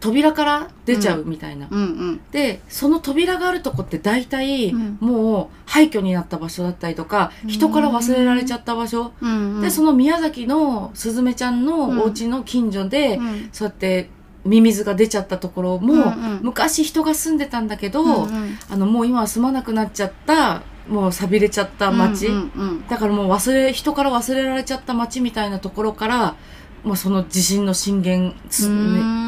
[0.00, 1.78] 扉から出ちゃうみたいな、うん。
[1.78, 4.98] うんでその扉があるとこって大体、うん。
[5.00, 9.62] もう廃墟になった場所だったりとか人から忘れられちゃった場所、うんうん。
[9.62, 13.48] でその宮崎のすずめちゃんのお家の近所で、うん。
[13.52, 14.10] そうやって
[14.44, 16.40] ミミズが出ちゃったところも、うんうん。
[16.42, 18.58] 昔人が住んでたんだけど、うんうん。
[18.70, 26.36] あのもう今は住まなくなっちゃったもう寂れちゃった町、うんうんだからもう忘れ人から忘れられちゃった町みたいなところから
[26.84, 28.34] もうその地震の震源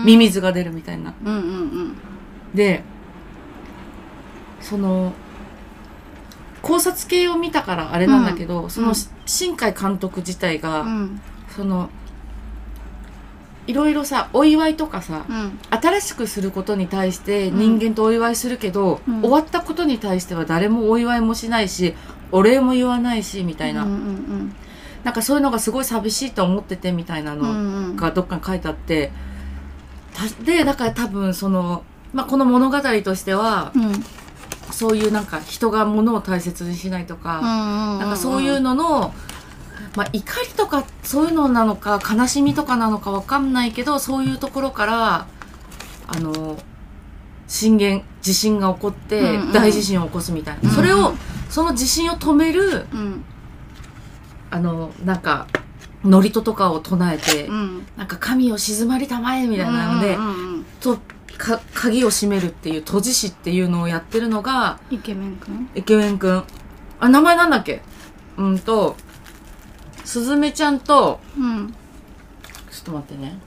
[0.04, 1.14] ミミズが出るみたいな。
[1.24, 1.96] うんうんうん。
[2.54, 2.82] で
[4.60, 5.12] その
[6.62, 8.94] 考察系を見たからあれなんだけど、その
[9.26, 11.20] 新海監督自体が、うん。
[11.48, 11.90] その
[13.66, 15.58] いろいろさお祝いとかさ、うん。
[15.70, 17.78] 新しくすることに対してうん。
[17.78, 19.20] 人間とお祝いするけど、うん。
[19.22, 21.94] 終わったことに対しては誰もお祝いもしないし
[22.30, 24.54] お礼も言わないしみたいな、うんうん
[25.04, 27.96] なんかそういうのがすごい寂しいと思っててみたいなうんうのんうん。
[27.96, 29.10] がどっかに書いてあって、
[30.12, 34.04] たでだから多分その、まあ、この物語としてはうん。
[34.72, 39.12] そういうなんか人が物を大切にしないとか、ななんかそういうのの、
[39.96, 45.26] まあ、怒りとかそういうのなのか悲しみとかなのかわかんないけどそういうところから
[46.06, 46.56] あの
[47.48, 49.52] 震源地震が起こってうんうん。
[49.52, 50.74] 大地震を起こすみたいな、うん。
[50.74, 51.14] それを
[51.48, 53.24] その地震を止めるうん
[54.50, 55.46] あのなんか
[56.02, 57.86] 祝詞とかを唱えて、うん。
[57.96, 60.98] なんか神を静まりたまえみたいなので、うんうんうんと
[61.38, 66.44] か鍵を閉めるっていう閉じ師っていうのをやってるのがイケメンくんイケメンくん
[66.98, 67.80] あ名前なんだっけ？
[68.36, 68.96] うんと
[70.04, 71.74] すずめちゃんとうん。
[72.70, 73.38] ちょっと待ってね。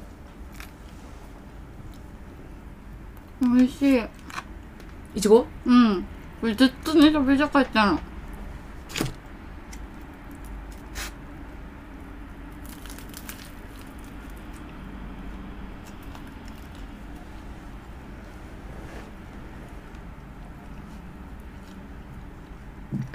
[3.42, 4.04] 美味しい。
[5.16, 5.46] いちご？
[5.66, 6.06] うん。
[6.42, 8.00] これずっとね食べたかったの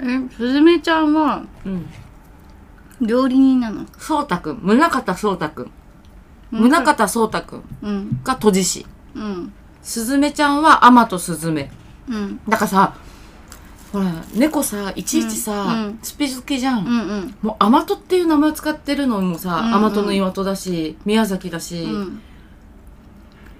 [0.01, 1.85] えすずめちゃんはうん。
[3.01, 3.85] 料理人なの？
[3.97, 4.59] そうたくん。
[4.61, 5.71] 宗像そうたくん。
[6.51, 8.21] 宗像そうたくんうん。
[8.23, 8.85] が閉じ師
[9.15, 9.53] うん。
[9.81, 11.71] すずめちゃんはアマとスズメ。
[12.09, 12.39] うん。
[12.47, 12.95] だからさ
[13.91, 15.85] ほら猫さいちいちさ、うん。
[15.85, 15.99] うん。
[16.01, 17.35] スピ好きじゃん、うんうん。
[17.41, 19.73] もうアマトっていう名前を使ってるのもさ、うんうん。
[19.75, 22.21] アマトの岩戸だし宮崎だし、うん。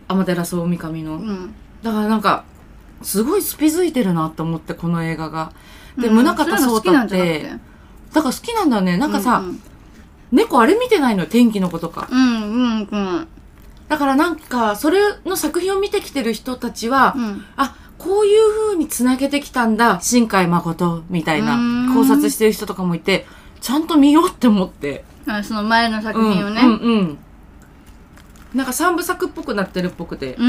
[0.07, 1.55] 天照大神の、うん。
[1.81, 2.43] だからなんか
[3.01, 5.53] すごいスピづいてるなって思ってこの映画が
[5.99, 7.51] で、うん宗像そうたって。
[8.13, 8.97] だから好きなんだよね。
[8.97, 9.61] なんかさ、うん
[10.31, 11.23] 猫あれ見てないの？
[11.23, 12.07] よ天気の子とか。
[12.11, 13.27] うんうんうん。
[13.87, 17.45] だからなんかそれの作品を見てきてる人たちは、うん。
[17.57, 21.57] あこういう風に繋げてきたんだ新海誠みたいな
[21.95, 23.25] 考察してる人とかもいて
[23.59, 25.03] ちゃんと見ようって思って。
[25.25, 26.61] あその前の作品をね。
[26.61, 27.17] うんうんうん。
[28.53, 30.43] なんか三部作っぽくなってるっぽくて、う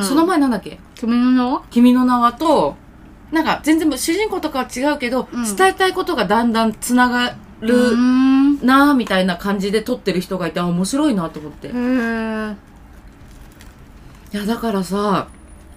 [0.00, 0.02] ん。
[0.02, 0.78] その前なんだっけ？
[0.94, 1.62] 君の名は？
[1.70, 2.76] 君の名はと、
[3.32, 5.56] なんか全然主人公とかは違うけど、うん。
[5.56, 8.66] 伝えたいことがだんだんつながうるん。
[8.66, 11.68] なぁみたいな感じで撮ってる人がいて、あ、面白いなと思って。
[11.68, 12.56] いへえ
[14.32, 15.28] や、だからさ、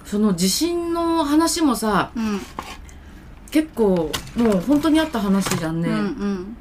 [0.05, 2.39] その地震の話もさ、うん。
[3.51, 5.89] 結構もう本当にあった話じゃんね。
[5.89, 6.57] うんうん。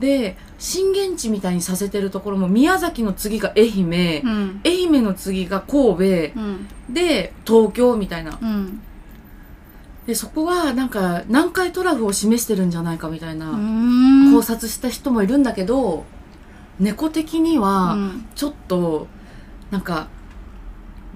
[0.00, 4.60] で、震源地みたいにさせてるところも宮崎の次が愛媛、うん。
[4.64, 6.68] 愛媛の次が神戸、うん。
[6.90, 8.38] で、東京みたいな。
[8.40, 8.82] うん
[10.08, 13.50] で、そこはなんか南海トラフを示してるんじゃないかみたいな。
[13.50, 14.32] うん。
[14.32, 16.06] 考察した人もいるんだけど
[16.80, 18.26] 猫的にはうん。
[18.34, 19.06] ちょっと
[19.70, 20.08] なんか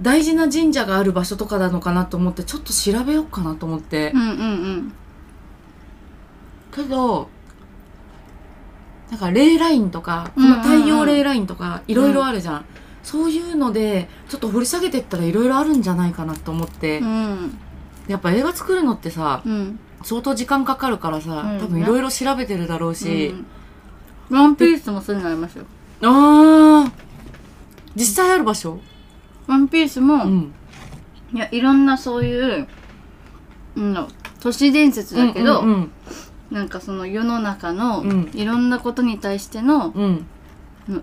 [0.02, 4.12] 大事な神社がある場所とかなのかなと思ってちょっと調べようかなと思って。
[4.14, 4.92] うんうん
[6.74, 7.28] けど
[9.10, 12.64] なんかレイラインとかこうんうんうんの太陽レイラインとかいろいろあるじゃん、
[13.02, 17.58] そういうのでちょっと掘り下げてったらいろいろあるんじゃないかなと思って、うん
[18.08, 19.78] やっぱ映画作るのってさうん。
[20.04, 21.58] 相当時間かかるからさ、うん。
[21.60, 23.34] 多分いろいろ調べてるだろうし、
[24.30, 24.36] うん。
[24.36, 25.64] ワンピースもそういうのありますよ。
[26.02, 26.92] ああ
[27.94, 28.80] 実際ある場所？
[29.46, 30.52] ワンピースもうん。
[31.32, 32.66] いやいろんなそういう、
[33.76, 34.08] うん、
[34.40, 35.64] 都市伝説だけど、
[36.50, 38.30] なんかその世の中のうん。
[38.34, 39.94] いろんなことに対しての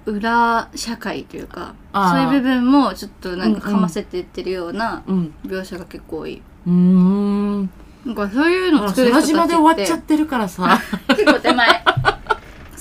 [0.06, 5.34] 裏社会というかそういう部分もちょっとなんかかませていってるようなうん。
[5.46, 6.42] 描写が結構多い。
[6.68, 7.70] うーん
[8.06, 10.80] なんかそういうの作る人たちって空島で終わっちゃってるからさ
[11.10, 11.84] 結構手前。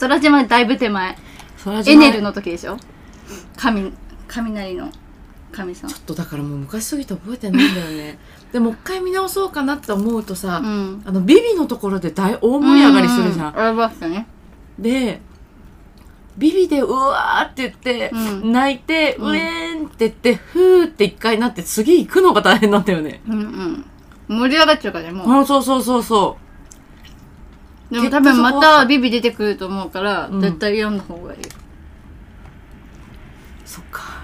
[0.01, 1.16] 空島だいぶ手前。
[1.87, 2.76] エネルの時でしょ？
[3.57, 3.93] 神、
[4.29, 4.91] 雷の
[5.53, 5.97] 神さんちょ。
[5.99, 8.18] っとだからもう昔すぎて覚えてないんだよね
[8.53, 11.03] でもう一回見直そうかなって思うとさ、うん。
[11.05, 14.26] あのビビのところで大大盛り上がりするじゃん、うありましたね。
[14.79, 15.20] で
[16.39, 18.53] ビビでうわーって言って、うん。
[18.53, 19.30] 泣いて、うん。
[19.30, 23.20] うえーんって言ってふーって一回なって次行くのが大変なんだよね。
[23.28, 23.84] うん
[24.28, 24.39] うん。
[24.41, 25.41] 盛り上がっちゃうからね、もう。
[25.41, 26.36] あそうそうそうそ
[27.91, 30.41] でも多分またビビ出てくると思うから、うん。
[30.41, 31.41] 絶対読んだ方がいい。
[31.41, 31.43] う
[33.64, 34.22] そっか。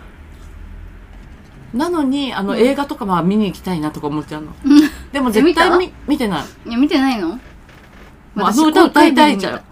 [1.73, 2.61] なのにあの、うん。
[2.61, 4.55] 映画とかは見に行きたいなとか思っちゃうの。
[4.65, 4.81] うん。
[5.13, 6.45] でも絶え対見見見てない。
[6.69, 7.29] いや、見てないの？
[7.29, 9.63] もうあの歌歌いたいじゃん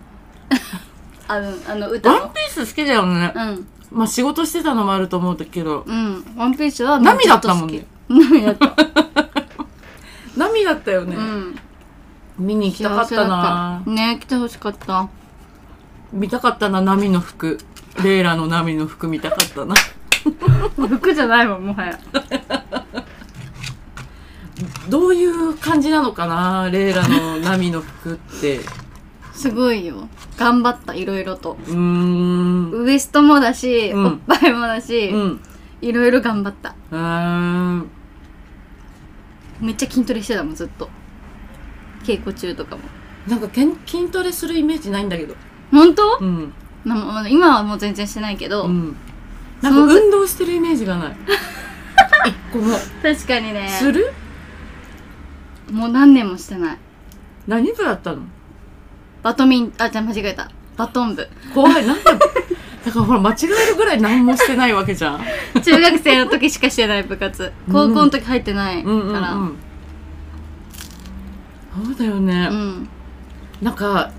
[1.33, 2.21] あの、あの歌の。
[2.21, 3.67] ワンピース好きだよね、うん。
[3.91, 6.23] まあ仕事してたのもあると思うけどうん。
[6.37, 8.93] ワンピースは涙ったもんね涙だった。
[10.37, 11.59] 涙だったよね、うん。
[12.39, 15.09] 見に行きたかったなね来てほしかった。
[16.13, 17.59] 見たかったな波の服
[18.05, 19.75] レイラの波の服見たかったな
[20.77, 21.99] 服じゃないもん、もはや。
[24.89, 28.61] どういう感じなのかなレイラの波の服って
[29.43, 30.09] すごいよ。
[30.39, 31.57] 頑張った、いろいろと。
[31.67, 32.71] うーん。
[32.71, 34.07] ウエストもだし、うん。
[34.07, 35.41] おっぱいもだし、うん。
[35.81, 36.77] いろいろ頑張った。
[36.91, 36.99] うー。
[36.99, 37.91] ん
[39.61, 40.89] めっちゃ筋トレしてたもん、ずっと。
[42.05, 42.83] 稽古中とかも。
[43.27, 45.35] なんかけん筋トレするイメージないんだけど。
[45.71, 46.53] 本当、うん。
[46.85, 48.97] なまあ今はもう全然してないけど、うん。
[49.61, 51.17] なんか運動してるイメージがない。
[52.27, 52.77] 一個も。
[53.03, 54.13] 確かにね、する？
[55.71, 56.79] もう何年もしてない。
[57.47, 58.23] 何部だったの？
[59.23, 60.51] バドミン、あ、じゃあ間違えた。
[60.77, 61.29] バトン部。
[61.55, 62.03] 怖いなんで？
[62.85, 65.21] だからほら間違えるぐらい何もしてないわけじゃん
[65.63, 67.53] 中学生の時しかしてない部活。
[67.69, 68.95] 高校の時入ってないから。
[68.95, 69.57] うんうんうん
[71.87, 72.89] そうだよね、うん
[73.63, 74.11] なんか、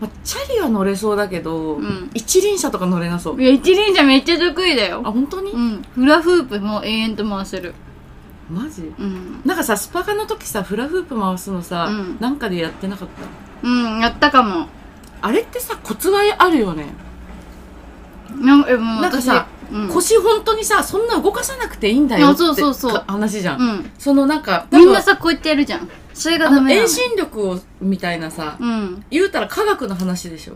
[0.00, 5.02] まあ、チャリは乗れそうだけど、うん一輪車とか乗れなそういや、一輪車めっちゃ得意だあよ。
[5.02, 5.82] 本当に、うん。
[5.96, 7.74] フラフープも永遠と回せる。
[8.48, 8.82] マジ？
[8.82, 9.40] うん。
[9.44, 13.49] なんかさスパカの時さフラフープ回すのさ、うんなんかでやってなかった？
[13.62, 14.68] うん、やったかも。
[15.22, 16.86] あれってさコツはあるよね、
[18.40, 23.90] なんえ、もう私なんかさ、うん、腰本当にさそんな動かさなくていいんだよってあそうそうそうか話じゃん、うん。
[23.98, 25.88] そのなんかみんなさ、こうやってやるじゃん。
[26.14, 26.74] それがダメ。
[26.74, 29.04] 遠心力をみたいなさ、うん。
[29.10, 30.54] 言うたら科学の話でしょ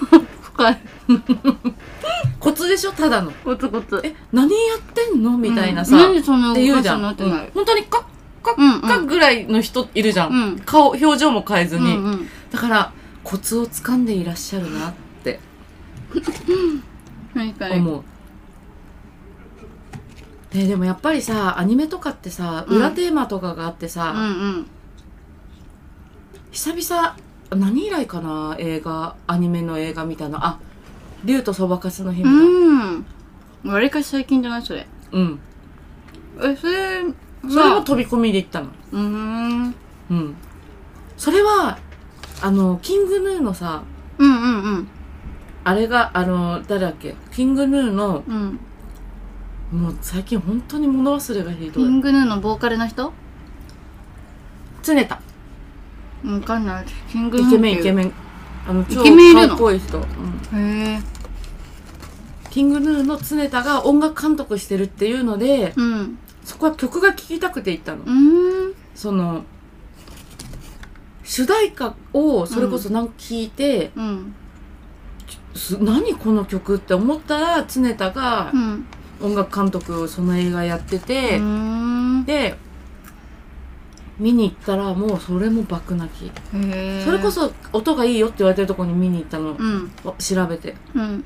[0.42, 0.78] 深い。
[2.40, 4.00] コツでしょただのコツコツ。
[4.04, 5.36] え何やってんの？
[5.36, 7.50] みたいなさ、うんなんでそんなって言うじゃん、動かすのってなる。
[7.54, 8.02] 本当にカッ
[8.42, 12.28] カうんうんッカッぐらいの人いるじゃん、うん顔表情も変えずに、うんうん。
[12.50, 12.92] だから
[13.24, 14.92] コツを掴んでいらっしゃるなっ
[15.22, 15.40] て。
[17.72, 18.02] 思う、
[20.50, 24.24] ででもやっぱりさアニメとかってさうん裏テーマとかがあってさ、うんう
[24.60, 24.66] ん。
[26.50, 27.16] 久々
[27.50, 30.58] 何以来かな映画アニメの映画みたいなあ
[31.24, 33.72] 竜とそばかすの姫だうん。
[33.72, 34.86] わりかし最近じゃないそれ。
[35.12, 35.38] うん
[36.40, 37.02] え、それ、
[37.50, 39.74] それも飛び込みで行ったのうーん。
[40.10, 40.34] うん
[41.16, 41.78] それは
[42.40, 43.82] あのキングヌーのさ
[44.18, 44.88] うんうんうん。
[45.64, 47.14] あれがあの誰だっけ？
[47.32, 48.60] キングヌーのうん。
[49.72, 53.12] もう最近本当に物忘れがひどいキングヌーのボーカルの人？
[54.82, 55.20] 常田
[56.24, 56.86] わかんない。
[57.10, 57.94] キングヌーイケメンイケン。
[57.96, 58.12] メン
[58.66, 59.48] あの超イケメンいるの？
[59.48, 60.00] かっこいい人、う
[60.56, 61.00] んへえ。
[62.50, 66.18] キングヌーの常田が音楽監督してるっていうのでうん。
[66.44, 68.74] そこは曲が聴きたくて行ったの、うーん。
[68.94, 69.44] その
[71.28, 74.34] 主題歌をそれこそなんか聞いて、うん。
[75.54, 78.86] す何この曲って思ったら常田がうん。
[79.20, 81.42] 音楽監督をその映画やってて、うー
[82.22, 82.24] ん。
[82.24, 82.56] で
[84.18, 86.32] 見に行ったらもうそれも爆泣き。
[87.04, 87.30] それこ。
[87.30, 89.92] そ音がいいよって言われてるとこに見に行ったの、うん。
[90.18, 91.24] 調べてうん。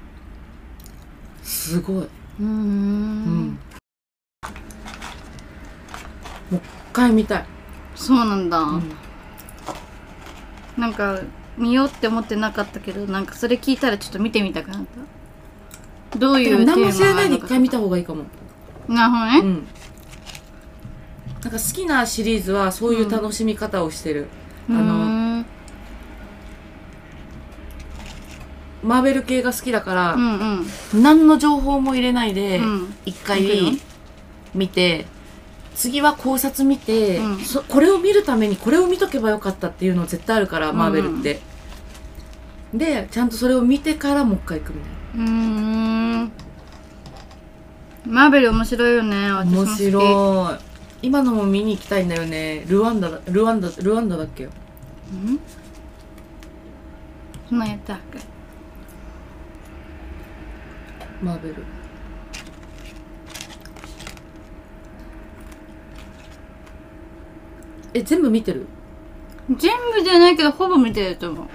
[1.44, 3.58] すごい、うーうんん。
[6.50, 6.60] もう一
[6.92, 7.46] 回見たい、
[7.94, 8.58] そうなんだ。
[8.58, 8.82] うん
[10.76, 11.20] なんか、
[11.58, 14.84] 見ようって思ってなかったけど、なんかそれ聞いたらちょっと見てみたくなっ
[16.12, 16.18] た。
[16.18, 18.24] どうでいうテーマも何も知らないで一回見た方がいいかも、
[18.88, 19.38] なるほどね。
[19.38, 19.66] うん、
[21.42, 24.28] なんか好きなシリーズはそういう楽しみ方をしてる、
[24.68, 25.46] あのうーん
[28.82, 31.02] マーベル系が好きだから、うんうん。
[31.02, 32.94] 何の情報も入れないでうん。
[33.06, 33.80] 一回
[34.54, 35.06] 見て
[35.74, 37.38] 次は考察見て、うん。
[37.40, 41.40] そこれを見るためにこれを見とけばよかったっていうの絶対あるから、マーベルって。
[42.74, 45.30] でちゃんとそれを見てからもう一回行くみたいうー
[46.24, 46.32] ん。
[48.06, 49.76] マーベル面白いよねな面私も好き。
[49.76, 50.58] 白い。
[51.02, 52.64] 今のも見に行きたいんだよね。
[52.68, 54.50] ルワンダだルワンダルワンダだっけよ。
[55.12, 55.40] うん？
[57.48, 58.20] そんなんやったっけ？
[61.22, 61.56] マーベル
[67.94, 68.66] え全部見てる？
[69.48, 71.46] 全部じゃないけどほぼ見てると思う。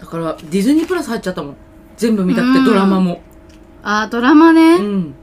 [0.00, 1.56] だからディズニープラス入っちゃったもん。
[1.96, 2.64] 全部見たくてうん。
[2.64, 3.20] ドラマも。
[3.82, 5.14] あードラマね、うん。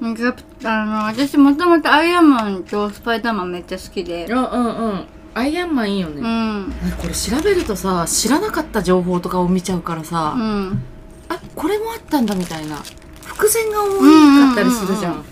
[0.00, 4.26] なんかあの私もともとアイアンマンとスパイダーマンめっちゃ好きで。
[4.26, 5.06] うんうんうん。
[5.34, 6.72] アイアンマンいいよね、うん。
[7.00, 10.82] これ調べるとさ知らなかった情報とかを見ちゃうからさ、うん。
[11.28, 12.76] あこれもあったんだみたいな。
[13.24, 15.24] 伏線が多かったりするじゃん,、うんうん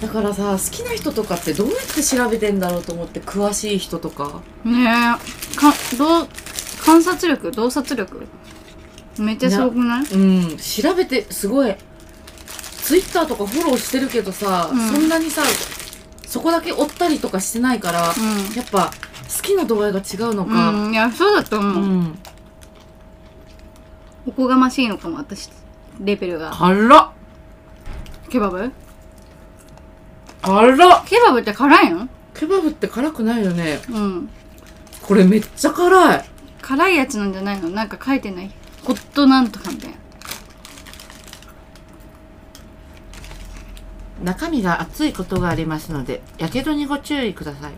[0.00, 4.42] だからさ好きな人とかってどうやって調べてんだろうと思って詳しい人とか。
[4.64, 5.56] ねえ。
[5.56, 6.28] かどう
[6.84, 7.50] 観察力？
[7.50, 8.26] 洞察力？
[9.18, 10.04] めっちゃすごくない？
[10.04, 10.56] うん。
[10.58, 11.74] 調べてすごい。
[12.82, 14.88] ツイッターとかフォローしてるけどさ、うん。
[14.88, 15.42] そんなにさ
[16.26, 18.90] そこだけ追ったりとかしてないから、やっぱ
[19.34, 20.70] 好きな度合いが違うのうん、か。
[20.70, 21.60] うん、いやそうだとう。
[21.60, 22.18] 思う、ん、
[24.26, 25.48] おこがましいのかも私
[26.00, 26.50] レベルが。
[26.50, 27.10] 辛っ。
[28.28, 28.70] ケバブ？
[30.46, 31.04] 辛っ。
[31.04, 32.08] ケバブって辛いの？
[32.34, 33.80] ケバブって辛くないよね。
[33.90, 34.28] うん。
[35.02, 36.24] これめっちゃ辛い。
[36.62, 37.68] 辛いやつなんじゃないの？
[37.70, 38.50] なんか書いてない？
[38.84, 39.96] ホットなんとかみたいな。
[44.24, 47.72] 中身が熱いことがありますのでやけどにご注意ください。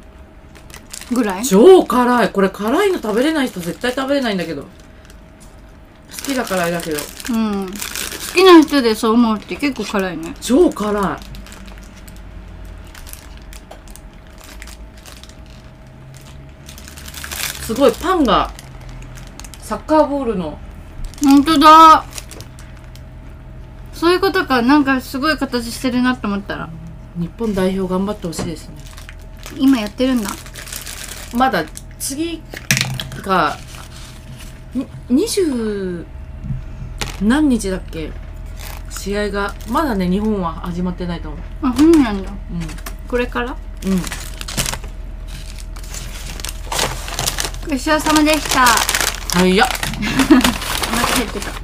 [1.14, 1.44] ぐらい？
[1.44, 2.30] 超辛い。
[2.30, 4.62] これ辛いの食べれない人絶対食べれないんだけど。
[4.62, 4.68] 好
[6.24, 6.98] きだからあれだけど。
[7.30, 7.66] うん。
[7.66, 7.72] 好
[8.34, 10.34] きな人でそう思うって結構辛いね。
[10.40, 11.37] 超辛い
[17.68, 18.50] すごいパンが
[19.60, 20.58] サッカーボールの。
[21.22, 22.02] ほんとだ。
[23.92, 24.62] そういうことか。
[24.62, 26.70] なんかすごい形してるなって思ったら。
[27.18, 28.76] 日本代表頑張ってほしいですね。
[29.58, 30.30] 今やってるんだ。
[31.34, 31.66] まだ
[31.98, 32.42] 次
[33.20, 33.58] が
[34.74, 36.06] に20
[37.20, 38.10] 何日だっけ？
[38.88, 39.54] 試合が。
[39.68, 41.40] まだね日本は始まってないと思う。
[41.64, 42.30] あそうなんだ。
[42.30, 42.34] う
[43.06, 43.52] これから？
[43.52, 43.58] んうん
[47.68, 48.64] ごちそうさまでした。
[49.36, 51.50] 早っお腹減ってた。
[51.50, 51.54] っ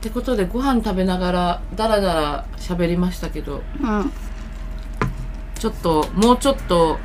[0.00, 4.12] てことでご飯食べながらダラダラ喋りましたけどうん。
[5.54, 6.98] ちょっともうちょっと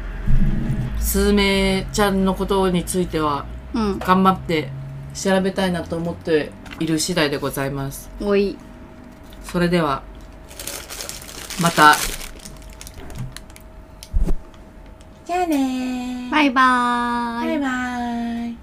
[1.00, 4.00] スズメちゃんのことについてはうん。
[4.00, 4.70] 頑張って
[5.14, 8.10] 調べたいなと思っている次第でございます。
[8.20, 8.58] おい。
[9.44, 10.02] それでは
[11.62, 11.94] また
[15.48, 16.30] ね。
[16.30, 17.48] バイバーイ。
[17.48, 18.58] バイバイ。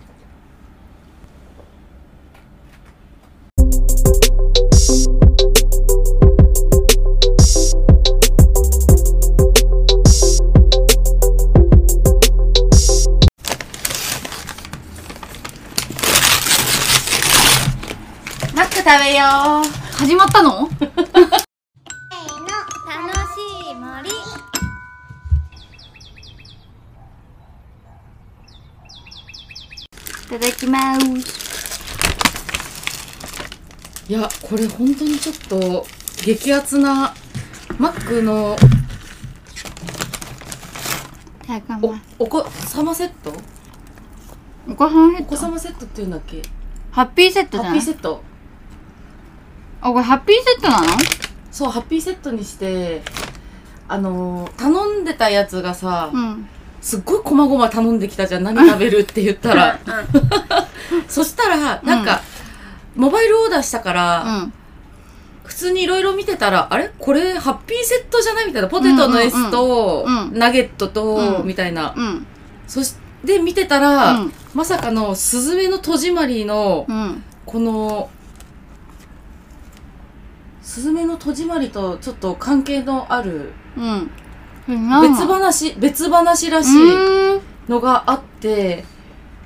[18.54, 19.24] マック食べよ
[19.62, 19.94] う。
[19.96, 20.68] 始まったの？
[30.38, 31.00] ただきます。
[34.08, 35.86] いやこれ本当にちょっと
[36.24, 37.14] 激アツな
[37.78, 38.56] マックの
[42.18, 43.32] おお子様セット？
[44.68, 46.42] お子さんヘお子様セットっていうんだっけ？
[46.90, 48.20] ハッピーセットじハッピーセット。
[49.82, 50.86] あこれハッピーセットなの？
[51.52, 53.02] そうハッピーセットにして
[53.86, 56.48] あのー頼んでたやつがさ、うん
[56.84, 58.44] すっごい細々頼んできたじゃん。
[58.44, 59.78] 何食べるって言ったら。
[61.08, 62.20] そしたらなんか、
[62.94, 64.52] モバイルオーダーしたから、うん
[65.44, 66.90] 普通にいろいろ見てたらあれ？
[66.98, 68.46] これハッピーセットじゃない？
[68.46, 68.68] みたいな。
[68.68, 71.46] ポテトの S と、ナゲットと、うん。
[71.46, 71.92] みたいな。
[71.94, 72.26] うん。
[72.66, 72.94] そし
[73.26, 74.32] て見てたら、うん。
[74.54, 77.22] まさかのスズメの戸締まりのうん。
[77.44, 78.08] この
[80.62, 84.10] スズメの戸締まりとちょっと関係のあるうん
[84.66, 84.78] 別
[85.10, 87.42] 別話別話らしいうん。
[87.68, 88.84] のがあって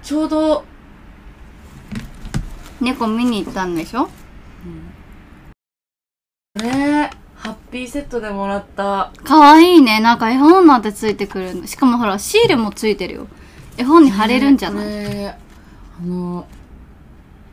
[0.02, 0.64] ちょうど
[2.80, 4.08] 猫見に行ったんでしょ？
[6.54, 9.12] ねハッピーセットでもらった。
[9.24, 10.00] かわいいね。
[10.00, 13.26] なんか絵本なんてついてくるしかもほらシールもついてるよ。
[13.76, 15.38] 絵本に貼れるんじゃない、ねね
[16.00, 16.46] あの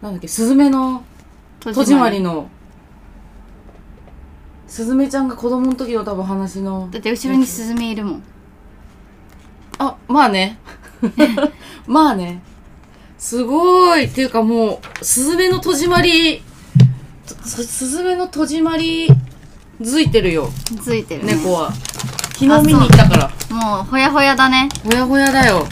[0.02, 1.04] なんだっけスズメの
[1.60, 2.50] 戸戸締まりの
[4.76, 6.90] すずめちゃんが子供の時の多分話の。
[6.92, 8.24] だって後ろにスズメいるもん。
[9.78, 10.60] あまあね。
[11.88, 12.42] まあね。
[13.18, 14.04] すごい。
[14.04, 16.44] っていうかもうすずめの戸締まり
[17.46, 19.08] すすずめの戸締まり
[19.80, 20.50] づいてるよ。
[20.84, 21.72] ついてる、猫は。
[22.34, 23.56] 昨日見に行ったから。
[23.56, 24.68] もうほやほやだね。
[24.84, 25.66] ほやほやだよ。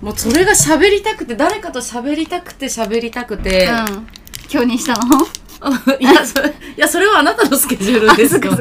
[0.00, 4.06] もうそれが喋りたくて誰かと喋りたくて喋りたくて、うん。
[4.48, 5.43] 今日にしたの？
[6.00, 8.52] いやそれいやそれはあなたのスケジュールですかい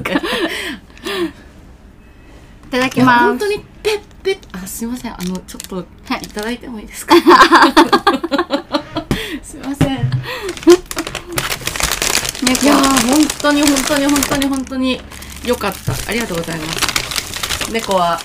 [2.71, 3.23] ただきます。
[3.25, 4.37] 本当にペッペッ。
[4.53, 5.13] あすいません。
[5.13, 5.83] あのちょっとは
[6.17, 6.21] い。
[6.23, 7.15] いただいてもいいですか？
[9.43, 9.97] すいません。
[9.97, 9.99] い
[12.45, 12.77] 猫やー
[13.07, 15.01] 本当に本当に本当に本当に
[15.45, 15.93] 良かった。
[16.09, 17.71] ありがとうございます。
[17.71, 18.19] 猫は。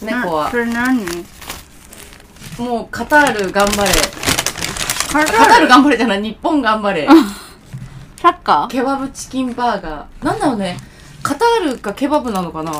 [0.00, 0.46] 猫は。
[0.48, 1.04] あそれ何？
[2.58, 3.90] もうカタール頑張れ
[5.14, 6.22] カカタール頑張れじゃない？
[6.22, 7.06] 日本頑張れ。
[8.16, 8.66] サッカー？
[8.66, 10.24] ケバブチキンバーガー。
[10.24, 10.76] なんだろうね。
[11.22, 12.72] カタールかケバブなのかな？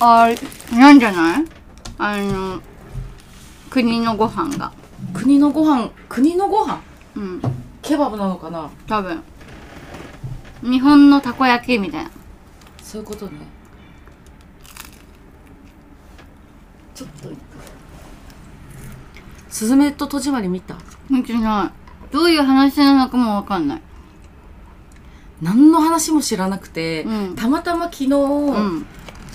[0.00, 1.44] あーなんじゃない？
[1.96, 2.60] あの
[3.70, 4.74] 国のご飯が。
[5.14, 5.90] 国のご飯？
[6.10, 6.82] 国のご飯？
[7.16, 7.40] うん。
[7.80, 8.70] ケバブなのかな？
[8.86, 9.22] 多分。
[10.62, 12.10] 日本のたこ焼きみたいな。
[12.82, 13.32] そういうことね。
[16.94, 17.30] ちょっと
[19.52, 20.76] スズメと戸締まり見た？
[21.10, 21.72] 見てな
[22.10, 22.12] い。
[22.12, 23.82] どういう話なのかもわかんない。
[25.42, 27.36] 何の話も知らなくて、うん。
[27.36, 28.86] たまたま昨日、うん。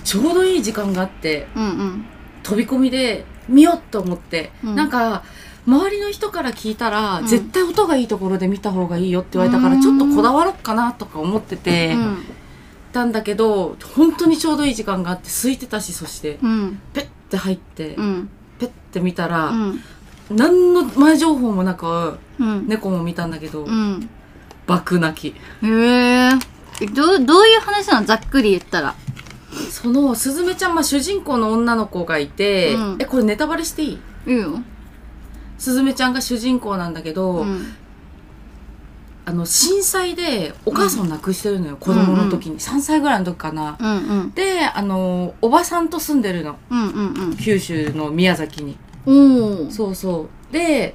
[0.02, 2.04] ちょうどいい時間があってうんうん。
[2.42, 4.74] 飛び込みで見ようと思って、うん。
[4.74, 5.22] なんか
[5.66, 7.26] 周りの人から聞いたら、うん。
[7.26, 9.80] 絶対音がいいところで見た方がいいよって言われたから、うん。
[9.80, 12.24] ちょっとこだわろうかなとか思ってて、うん。
[12.92, 16.80] たんだけど本当にちょうどいい時間があって空いてたしそしてうん。
[16.92, 18.30] ペッて入って、うん。
[18.58, 19.80] ペッて見たら、うん
[20.30, 22.68] 何の前情報もなくうん。
[22.68, 24.08] 猫も見たんだけど、うん。
[24.66, 25.36] 爆泣き。
[25.66, 26.30] へえ
[26.94, 28.06] どうどういう話なの？
[28.06, 28.94] ざっくり言ったら。
[29.70, 32.96] そのすずめちゃん、まあ、主人公の女の子がいて、うん。
[33.00, 33.98] えこれネタバレしていい？
[34.26, 34.60] いいよ。
[35.58, 37.74] すずめちゃんが主人公なんだけど、うん。
[39.24, 44.30] あの震災でお母さんを亡くしてるのよ、子供の時に、3歳ぐらいの時かな、うんうん。
[44.30, 46.56] であのおばさんと住んでるの。
[46.70, 47.36] うんうん。
[47.36, 48.78] 九州の宮崎に
[49.10, 49.72] うん。
[49.72, 50.52] そうそう。
[50.52, 50.94] で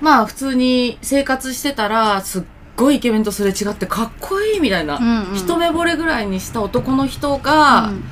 [0.00, 2.42] まあ普通に生活してたらすっ
[2.76, 5.34] ごいイケメンとすれ違ってかっこいいみたいな、うんうん。
[5.34, 8.04] 一目惚れぐらいにした男の人が、うん。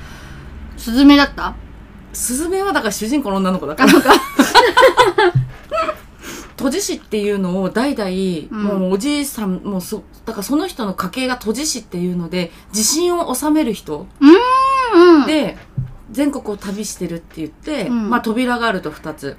[0.76, 1.54] スズメだった？
[2.12, 3.92] スズメはだから主人公の女の子だから。
[6.56, 8.80] 閉じ師っていうのを代々、うん。
[8.80, 15.26] もうおじいさんもそだからその人の家系が閉じ師っていうので自信を収める人うんうん。
[15.26, 15.56] で
[16.10, 18.10] 全国を旅してるって言って、うん。
[18.10, 19.36] まあ扉があると2つ。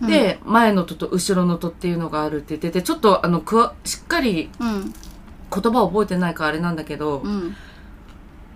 [0.00, 4.92] で、前の戸と後ろの戸っていうのがあるって言っててちょっとあのくわしっかりうん。
[5.50, 7.56] 言葉を覚えてないからあれなんだけど、うん。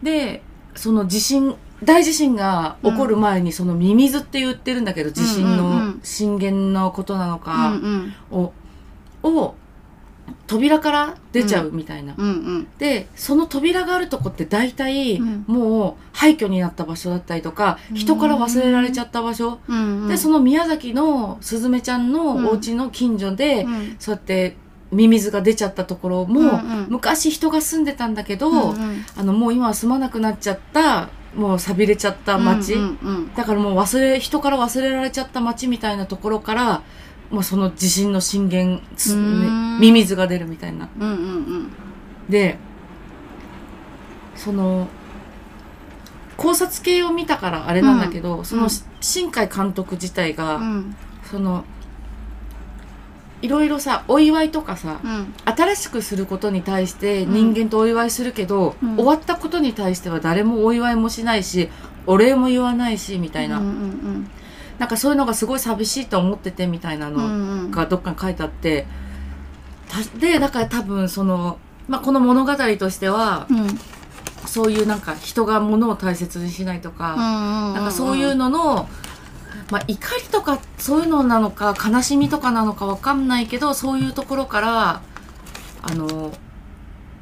[0.02, 0.42] で
[0.74, 1.54] その地震
[1.84, 6.00] 大地震が起こる前にそのミミズって言ってるんだけど、地震うんうんうのん。
[6.02, 8.14] 震源のことなのうんうかん。
[8.30, 8.52] を,、
[9.22, 9.54] を
[10.47, 12.26] 扉から出ちゃうみたいな、うん。
[12.26, 15.45] うんでその扉があるとこって大体、うん。
[15.47, 23.97] もう廃墟になった場所だったりとか人から忘れられちゃった場所、うんでその宮崎のすずめちゃんのお家の近所で、うん。
[23.99, 24.57] そうやって
[24.91, 26.87] ミミズが出ちゃったところも、うんうん。
[26.91, 29.05] 昔人が住んでたんだけど、うんうん。
[29.16, 36.83] あのもう今は住まなくなっちゃったもう寂れちゃった町、うんうんだからもう忘れ人から忘れられちゃった町みたいなところから
[37.33, 38.83] もうその地震の震源
[39.80, 40.89] ミミズが出るみたいな。
[41.01, 41.72] うんうんうん。
[42.28, 42.59] で
[44.37, 44.87] その
[46.37, 48.68] 考察系を見たからあれなんだけど、その
[49.01, 50.97] 新海監督自体が、うん。
[51.24, 51.64] その
[53.41, 55.35] いろいろさお祝いとかさ、うん。
[55.45, 57.33] 新しくすることに対してうん。
[57.33, 58.97] 人間とお祝いするけど、うん。
[58.97, 61.70] 終わったことに対しては誰もお祝いもしないし
[62.07, 64.30] お礼も言わないしみたいな、うんうん
[64.78, 67.70] なんかそういうのがすごい寂しいと思っててみたいなうんうのんうん。
[67.70, 68.86] がどっかに書いてあって、
[69.88, 71.58] たでだから多分その、
[71.88, 73.66] まあ、この物語としてはうん。
[74.44, 78.88] そういうなんか人が物を大切にしないとか、ななんかそういうのの、
[79.70, 85.02] まあ、怒りとかそういうのなのか悲しみとかなのかわかんないけどそういうところから
[85.82, 86.32] あの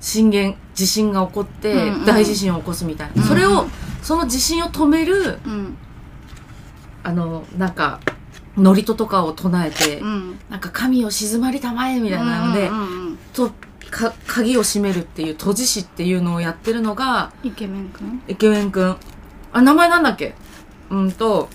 [0.01, 2.05] 震源地震が起こってうんうん。
[2.07, 3.29] 大地震を起こすみたいな、うんうん。
[3.29, 3.67] それを
[4.03, 5.77] その地震を止めるうん
[7.03, 8.01] あのなんか
[8.57, 10.39] 祝詞とかを唱えて、うん。
[10.51, 13.53] なんか神を静まりたまえみたいなので、うんうんうんと
[13.91, 18.23] か鍵を閉めるっていう閉じ師っていうのをやってるのがイケメンくん？
[18.29, 18.97] イケメンくん。
[19.53, 20.35] あ名前なんだっけ？
[20.91, 21.49] うんと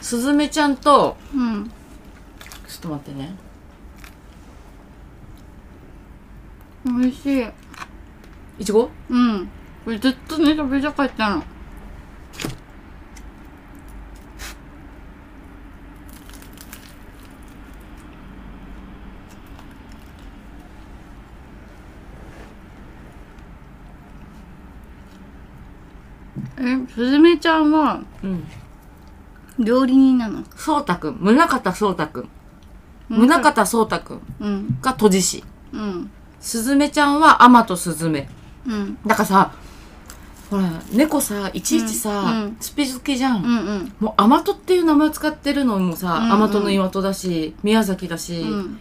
[0.00, 1.70] すずめちゃんとうん。
[2.68, 3.34] ちょっと待ってね。
[6.84, 7.46] 美味しい。
[8.58, 8.90] いちご？
[9.10, 9.48] うん。
[9.84, 11.42] これずっとね食べたかったの
[26.58, 28.44] えすずめちゃんはうん。
[29.58, 30.42] 料理人なの？
[30.56, 31.18] そうたくん。
[31.20, 32.28] 宗像そうたくん。
[33.08, 34.78] 宗像そうたくんうん。
[34.80, 36.10] が閉じ師うん。
[36.40, 38.28] すずめちゃんはアマとスズメ。
[38.66, 38.98] うん。
[39.06, 39.54] だからさ
[40.50, 42.42] ほら猫さいちいちさ、うん。
[42.42, 42.56] うん。
[42.60, 43.92] スピ好きじゃん、うんうん。
[44.00, 46.32] もうアマトっていう名前を使ってるのもさ、うんうん。
[46.32, 48.78] アマトの岩戸だし宮崎だし、うん。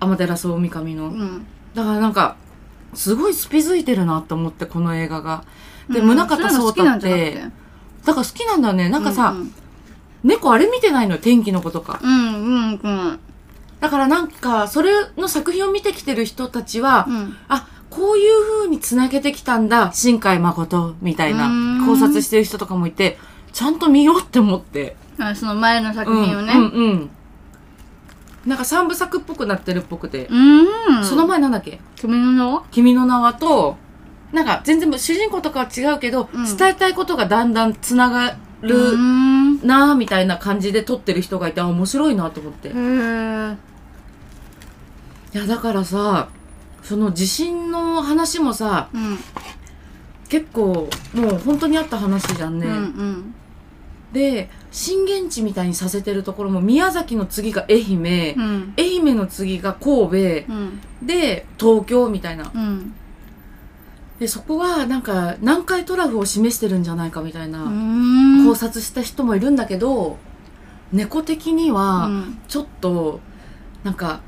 [0.00, 1.46] 天照大神の、うん。
[1.74, 2.36] だからなんか
[2.94, 5.44] すごいスピづいてるなと思ってこの映画が
[5.90, 6.16] で、うん。
[6.16, 7.44] 宗像そうたって。
[8.04, 8.88] だから好きなんだよね。
[8.88, 9.52] なんかさ、うん
[10.24, 12.00] 猫あれ見てないのよ天気の子とか。
[12.02, 13.20] うんうんうん
[13.78, 17.36] だからなんかそれの作品を見てきてる人たちは、うん。
[17.48, 23.16] あこういう風に繋げてきたんだ新海誠みたいな考察してる人とかもいて
[23.52, 24.96] ちゃんと見ようって思って。
[25.20, 26.52] あその前の作品をね。
[26.52, 27.10] うんうんうん。
[28.44, 31.04] なんか三部作っぽくなってるっぽくて、うん。
[31.04, 31.80] その前なんだっけ？
[31.94, 32.64] 君の名は？
[32.72, 33.76] 君の名はと
[34.32, 36.56] なんか全然主人公とかは違うけど、うん。
[36.56, 38.96] 伝えたいことがだんだんつながうる
[39.62, 42.68] なーみたいな感じで撮ってる人がいてあ面白いなと思って。
[42.68, 42.72] い
[45.36, 46.28] やだからさ
[46.82, 49.18] その地震の話もさうん。
[50.28, 53.34] 結構もう本当にあった話じゃんね、うんうん。
[54.12, 58.74] で震源地みたいにさせてるところも宮崎の次が愛媛、うん。
[58.76, 60.52] 愛媛の次が神戸。
[60.52, 60.80] うん。
[61.02, 62.50] で東京みたいな。
[62.54, 62.94] うん
[64.20, 68.46] でそこはなんか南海トラフを示してるんじゃないかみたいな、うん。
[68.46, 70.16] 考察した人もいるんだけど
[70.92, 72.38] 猫的にはうん。
[72.48, 73.20] ちょっと
[73.84, 74.20] なんか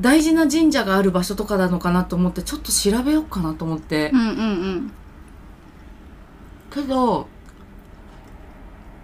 [0.00, 4.92] 大事な神社がある場所とかなのかなと思ってちょっと調べようかなと思って、うんうん
[6.70, 7.26] けど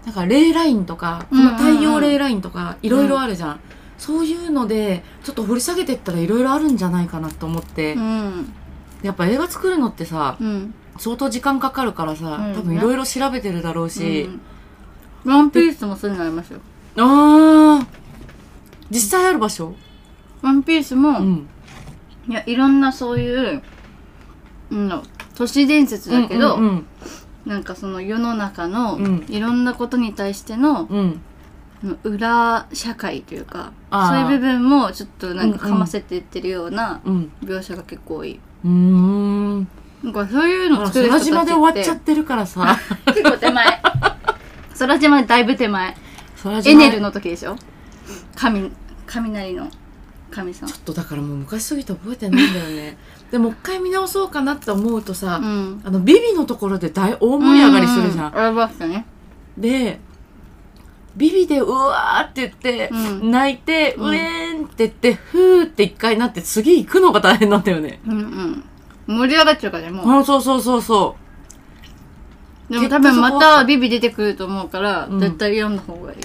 [0.05, 3.61] なんかレイラインとかこうんうんうんの太陽レイラインとかいろいろあるじゃん、
[3.97, 8.53] そういうのでちょっと掘り下げていったらいろいろあるんじゃないかなと思って、うん
[9.05, 10.75] やっぱ映画作るのってさうん。
[10.97, 12.55] 相当時間かかるからさ、うん。
[12.55, 14.29] 多分いろいろ調べてるだろうし、
[15.25, 15.33] うん。
[15.33, 16.61] ワンピースもそういうのありますよ。
[16.97, 17.87] ああ
[18.91, 19.75] 実際ある場所？
[20.41, 21.49] ワンピースも、うん。
[22.29, 23.63] いやいろんなそういう、
[24.71, 25.03] うん、
[25.35, 26.87] 都市伝説だけど、うんうん
[27.45, 29.27] なんかその世の中のうん。
[29.29, 30.99] いろんなことに対してのうん。
[31.83, 35.75] うん裏社会というかそういう部分もちょっとなんかうんうん。
[35.75, 37.33] かませていってるようなうん。
[37.43, 38.33] 描写が結構多い。
[38.33, 41.31] うーんなんかそういうのあ作る人たちって。
[41.33, 42.79] 空島で終わっちゃってるからさ。
[43.07, 43.83] 結構手前。
[44.79, 45.97] 空島だいぶ手前。
[46.43, 46.71] 空島。
[46.71, 47.57] エネルの時でしょ？
[48.37, 48.71] 神
[49.07, 49.69] 雷の
[50.31, 50.69] 神さん。
[50.69, 52.97] ちょっとだからもう昔すぎて覚えてないんだよね。
[53.31, 55.81] でもう一回見直そうかなって思うとさ、うん。
[55.85, 59.07] あのビビのところで大大盛り上がりするじゃん、うありましたね。
[59.59, 60.01] で
[61.17, 63.31] ビビでうわーって言って、うん。
[63.31, 64.09] 泣いて、うん。
[64.11, 68.19] うえーんって言ってふーって一回なって次行くのが大変なんだよね、うん
[69.07, 69.19] うん。
[69.19, 70.21] 盛り上がっちゃうからねもう。
[70.21, 71.17] あそうそうそうそ
[72.69, 75.21] でも多分またビビ出てくると思うから、うん。
[75.21, 76.19] 絶対読んだ方がいい。
[76.19, 76.23] う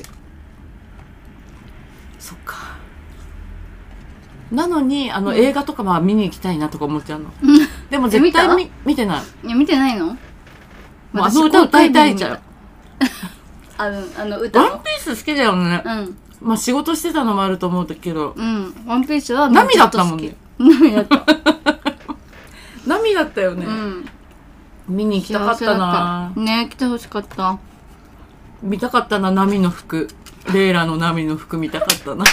[2.18, 2.78] そっか。
[4.52, 5.38] なのにあの、うん。
[5.38, 7.32] 映画とかは見に行きたいなとか思っちゃうの。
[7.44, 7.60] うん。
[7.90, 9.22] でも絶対え見見てない。
[9.46, 10.08] いや、見てないの？
[10.08, 10.18] もう
[11.26, 12.40] あの歌歌いたいじゃん。
[13.80, 14.72] あの、あの歌の。
[14.72, 15.82] ワンピース好きだよね。
[15.86, 16.18] うん。
[16.42, 18.76] まあ仕事してたのもあると思うけど、うん。
[18.86, 21.26] ワンピースは波だったもんね涙だった。
[22.86, 23.66] 波だったよね。
[23.66, 24.06] うん。
[24.90, 27.58] 見に行きたかったなったね来てほしかった。
[28.62, 30.10] 見たかったな、波の服。
[30.54, 32.26] レイラの波の服見たかったな。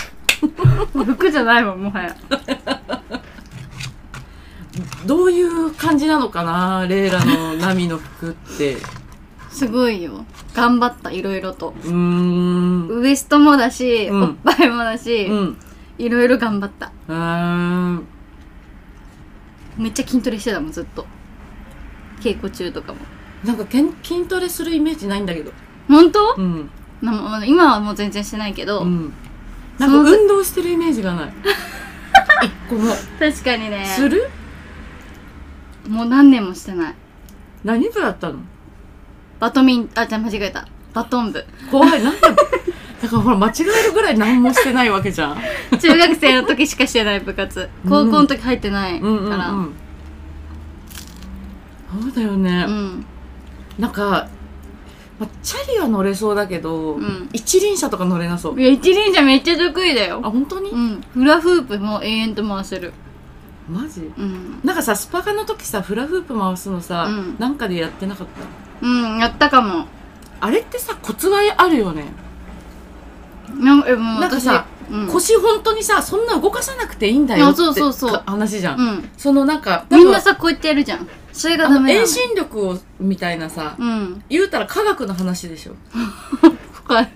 [1.04, 2.16] 服じゃないもん、もはや。
[5.06, 8.78] どういう感じなのかな、レイラの波の服って。
[9.56, 10.26] すごいよ。
[10.54, 11.72] 頑張った、いろいろと。
[11.84, 12.88] うーん。
[12.88, 15.56] ウエストもだし、うんおっぱいもだし、うん。
[15.96, 16.92] いろいろ頑張った。
[17.08, 18.06] うーん。
[19.78, 21.06] めっちゃ筋トレしてたもん、ずっと。
[22.20, 22.98] 稽古中とかも。
[23.44, 25.52] なんかけん筋トレするイメージないんだけど。
[25.88, 26.70] 本当、うん。
[27.46, 29.12] 今はもう全然してないけど、うん。
[29.78, 31.32] なんか運動してるイメージがない。
[32.44, 32.92] 一個も。
[33.18, 33.86] 確かにね。
[33.86, 34.28] する？
[35.88, 36.94] もう何年もしてない。
[37.64, 38.40] 何部だったの？
[39.40, 40.66] バドミン、あ、じゃあ間違えた。
[40.94, 41.44] バトン部。
[41.70, 42.02] 怖い。
[42.02, 45.36] なんでだからほら間違えるぐらい何もしてないわけじゃん。
[45.78, 47.68] 中学生の時しかしてない部活。
[47.84, 49.10] 高校の時入ってないから。
[49.10, 49.30] うんうんう
[49.68, 49.72] ん。
[52.02, 52.64] そうだよね。
[52.66, 53.06] うん
[53.78, 54.26] なんか、
[55.18, 58.60] まあ、チャリは乗れそうだけど、うん一輪車とか乗れなそう。
[58.60, 60.22] いや、一輪車めっちゃ得意だあ、よ。
[60.22, 61.00] 本当に、うん。
[61.12, 62.94] フラフープも永遠と回せる。
[63.70, 64.10] マジ？
[64.16, 68.65] うんなんかさスパカの時さフラフープ回すのさ、うんなんかでやってなかった？
[68.82, 69.86] うんやったかも。
[70.40, 72.04] あれってさコツはあるよね、
[73.58, 78.12] なんえもう私なんかさ、うん、腰本当にさそんな動かさなくていいんだよってあそうそうそう。
[78.12, 79.10] か話じゃん、うん。
[79.16, 81.08] そのなんかみんなさこうやってやるじゃん。
[81.32, 84.22] それがダメ遠心力をみたいなさ、うん。
[84.28, 85.72] 言うたら科学の話でしょ。
[86.72, 87.08] 深い。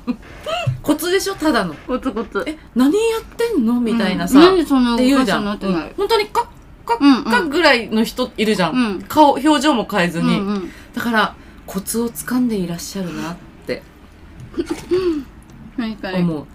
[0.82, 1.74] コツでしょただの。
[1.86, 2.42] コツコツ。
[2.46, 3.80] え何やってんの？
[3.80, 4.44] みたいなさ、うん。
[4.46, 5.94] なんでそんなって言うじゃん、動かってなる。
[5.96, 6.46] 本当にカッ
[6.88, 10.70] カッうんうんカッぐらいの人いるじゃん、うん顔表情も変えずに、うんうん。
[10.94, 11.34] だから
[11.66, 13.36] コツを掴んでいらっしゃるなっ
[13.66, 13.82] て。
[15.78, 16.46] 思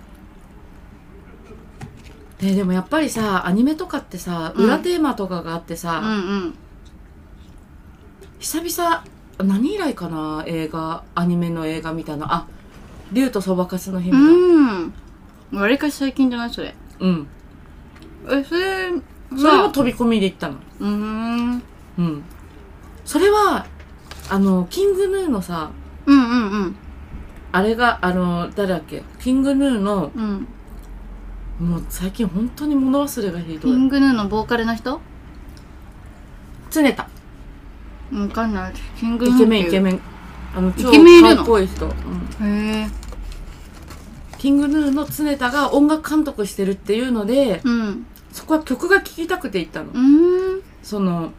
[2.41, 6.07] う、ね、でもやっぱりさアニメとかってさうん裏テーマとかがあってさ、うん。
[6.07, 6.13] う
[6.47, 6.53] ん
[8.39, 9.03] 久々
[9.37, 12.45] 何以来かな映画アニメの映画見たのあ
[13.13, 14.25] 竜とそばかすの姫だう
[14.85, 14.93] ん。
[15.53, 16.49] わりかし最近じゃない？
[16.49, 16.75] それ。
[16.99, 17.27] うん。
[18.29, 18.91] えそれ
[19.37, 20.55] それも飛び込みで行ったの。
[20.79, 21.63] うーん。
[21.97, 22.23] うん。
[23.05, 23.65] それは
[24.29, 25.71] あのキングヌーのさ
[26.05, 26.75] うんうんうん。
[27.51, 29.03] あれがあの誰だっけ？
[29.19, 30.47] キングヌーのうん。
[31.59, 33.59] もう最近本当に物忘れがひどい。
[33.59, 34.99] キングヌーのボーカルの人？
[36.71, 37.07] 常田。
[38.13, 38.73] わかんない。
[38.99, 39.99] キングヌーイケメンイケンメン。
[40.55, 41.35] あの超イケメンいるの？
[41.37, 41.91] かっこいい人、うん。
[42.47, 42.89] へえ。
[44.37, 50.61] キングヌーの常田が音楽監督してるっていうのでうんそこは曲が聴きたくて行ったの、うーん。
[50.81, 51.31] その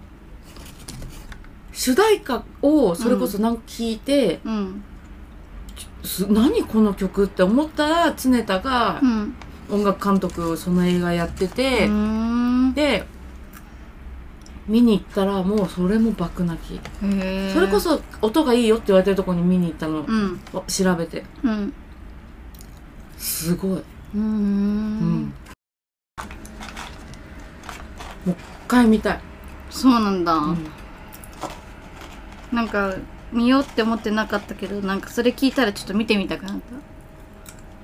[1.72, 4.82] 主題歌をそれこそなんか聞いて、うん。
[6.04, 9.34] す何この曲って思ったら常田がうん。
[9.70, 12.74] 音楽監督をその映画やってて、うーん。
[12.74, 13.04] で
[14.68, 16.80] 見に行ったらもうそれも爆泣き、
[17.52, 20.40] それこそ音がいいよって言われてるところに見に行ったの、うん。
[20.68, 21.24] 調べて。
[21.42, 21.72] うん。
[23.18, 23.82] すごい、
[24.14, 25.34] うんん
[28.24, 29.20] もう一回見たい、
[29.70, 30.66] そうなんだ、うん。
[32.52, 32.94] なんか
[33.32, 36.60] 見ようって思ってなかったけどなんかそれ聞いたらちょっと見てみたくなっ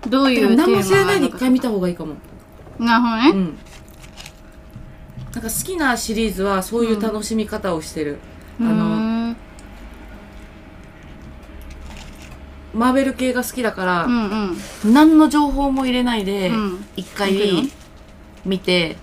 [0.03, 0.09] た。
[0.09, 2.15] どういうテーマ何も知らないで一回見た方がいいかも、
[2.79, 3.59] なるほどね、うん。
[5.33, 8.19] なんか好きなシリーズはそういう楽しみ方をしてる、
[8.61, 9.37] あのうーん
[12.73, 14.93] マーベル系が好きだから、うんうん。
[14.95, 16.85] 何の情報も入れないでうん。
[16.97, 17.69] 一回る
[18.45, 18.97] 見て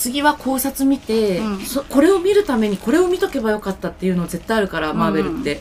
[0.00, 1.60] 次は考察見て、うん。
[1.60, 5.60] そこれを見るためにこれを見とけばよかったっていうの絶対あるから、マーベルって。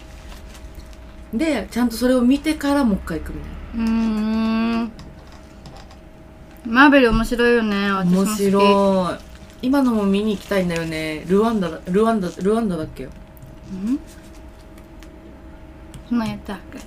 [1.33, 3.89] でちゃんとそれを見てからもう一回行くみたいうー
[4.85, 4.91] ん。
[6.65, 9.17] マーベル面白いよねな私も面白い。
[9.61, 11.25] 今のも見に行きたいんだよね。
[11.27, 13.11] ルワンダだルワンダルワンダだっけうん？
[16.07, 16.79] そんなんやったっけ？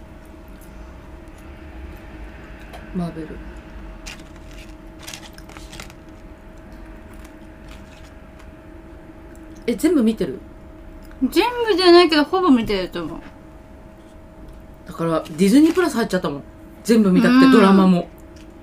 [2.97, 3.29] マーベル
[9.66, 10.39] え全部見てる？
[11.30, 13.20] 全部じゃないけどほぼ見てると思う。
[14.86, 16.43] だからディズニープラス入っちゃったもん。
[16.84, 17.52] 全部見たくてうん。
[17.52, 18.09] ドラマも。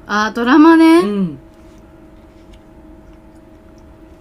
[0.08, 1.40] あードラマね、うん。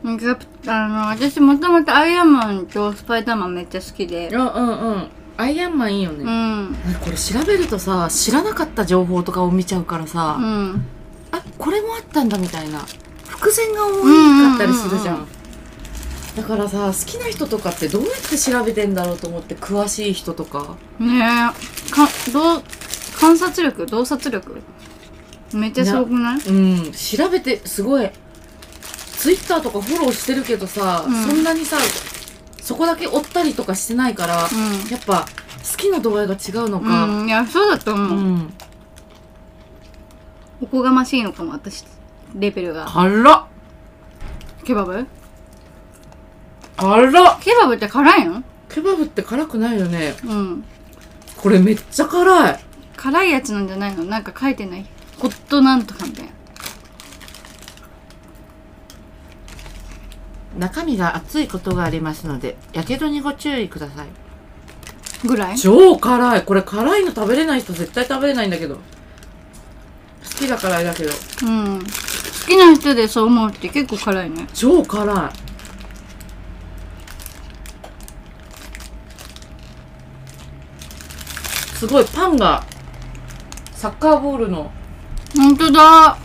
[0.04, 4.28] あの私もともとアイアンマンとスパイダーマンめっちゃ好きで。
[4.28, 5.08] うんうんうん。
[5.36, 6.76] アイアンマンいいよね、うん。
[7.00, 10.84] これ調べるとさ知らなかった情報とかを見ちゃうからさ、うん。
[11.32, 12.80] あこれもあったんだみたいな。
[13.26, 15.28] 伏線が多かったりするじゃん,、うんうん
[16.36, 20.76] だからさ好きな人とかってどうやって調べてんだろうと思って詳しい人とか。
[20.98, 21.90] ねえ。
[21.90, 22.62] かどう
[23.18, 23.86] 観察力？
[23.86, 24.62] 洞察力？
[25.52, 26.40] めっちゃすごくない？
[26.40, 26.52] う
[26.88, 26.92] ん。
[26.92, 28.08] 調べてすごい。
[29.16, 31.24] ツイッターとかフォローしてるけどさ、うん。
[31.24, 31.76] そんなにさ
[32.62, 35.26] そこだけ追ったりとかしてないから、うやっぱ
[35.70, 38.52] 好きな度合いが違うのか、ん、うん、いやそうだとう思う、ん、
[40.60, 41.84] おこがましいのかも私
[42.34, 42.84] レベルが。
[42.86, 43.46] 辛っ
[44.64, 45.06] ケバブ？
[46.78, 47.38] 辛っ。
[47.40, 48.42] ケバブって辛いの？
[48.68, 50.14] ケバブって辛くないよね。
[50.24, 50.64] うん。
[51.36, 52.60] これめっちゃ辛い。
[52.96, 54.04] 辛いやつなんじゃないの？
[54.04, 54.86] なんか書いてない？
[55.18, 56.32] ホットなんとかみたいな。
[60.58, 64.08] 中身が熱いことがありますのでやけどにご注意ください。
[65.26, 65.58] ぐらい？
[65.58, 66.44] 超辛い。
[66.44, 68.76] これ辛いの食べれない人絶対食べれないんだけど。
[68.76, 68.80] 好
[70.36, 71.10] きだからあれだけど。
[71.44, 71.80] うん。
[71.80, 71.84] 好
[72.46, 74.46] きな人でそう思うって結構辛いね。
[74.54, 75.47] 超辛い
[81.78, 82.64] すごいパンが
[83.72, 84.72] サッカーボールの。
[85.36, 86.18] ほんとだ。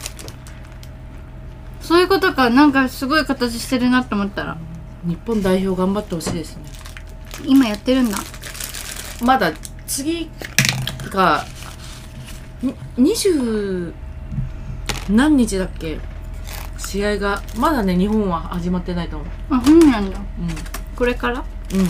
[1.80, 2.50] そういうことか。
[2.50, 4.58] なんかすごい形してるなって思ったら。
[5.06, 6.64] 日本代表頑張ってほしいですね。
[7.46, 8.18] 今やってるんだ。
[9.24, 9.52] まだ
[9.86, 10.28] 次
[11.12, 11.46] が
[12.64, 13.94] に20
[15.10, 16.00] 何日だっけ？
[16.80, 19.28] 試合がまだね日本は始まってないと思う。
[19.52, 20.18] あそうなんだ。
[20.18, 20.22] う
[20.96, 21.42] これから？
[21.42, 21.44] ん
[21.76, 21.90] うん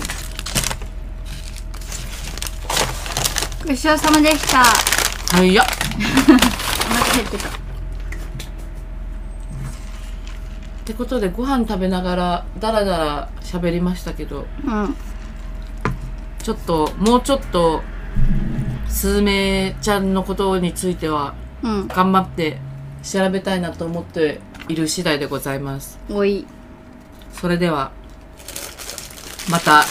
[3.65, 4.61] ごちそうさまでした。
[5.35, 5.69] 早っお
[6.93, 7.47] 腹減ってた。
[7.47, 7.51] っ
[10.83, 14.95] てことでご飯食べながらダラダラ喋りましたけどうん。
[16.43, 17.81] ちょっともうちょっと
[18.89, 21.33] スズメちゃんのことについては
[21.63, 21.87] うん。
[21.87, 22.59] 頑張って
[23.01, 25.99] 調べたいなと思っている次第でございます。
[26.09, 26.45] おい。
[27.31, 27.91] それでは
[29.49, 29.85] また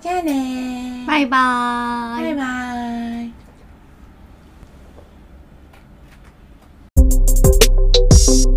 [0.00, 2.24] じゃあねバイバーイ。
[2.24, 3.26] バイバー
[8.46, 8.49] イ。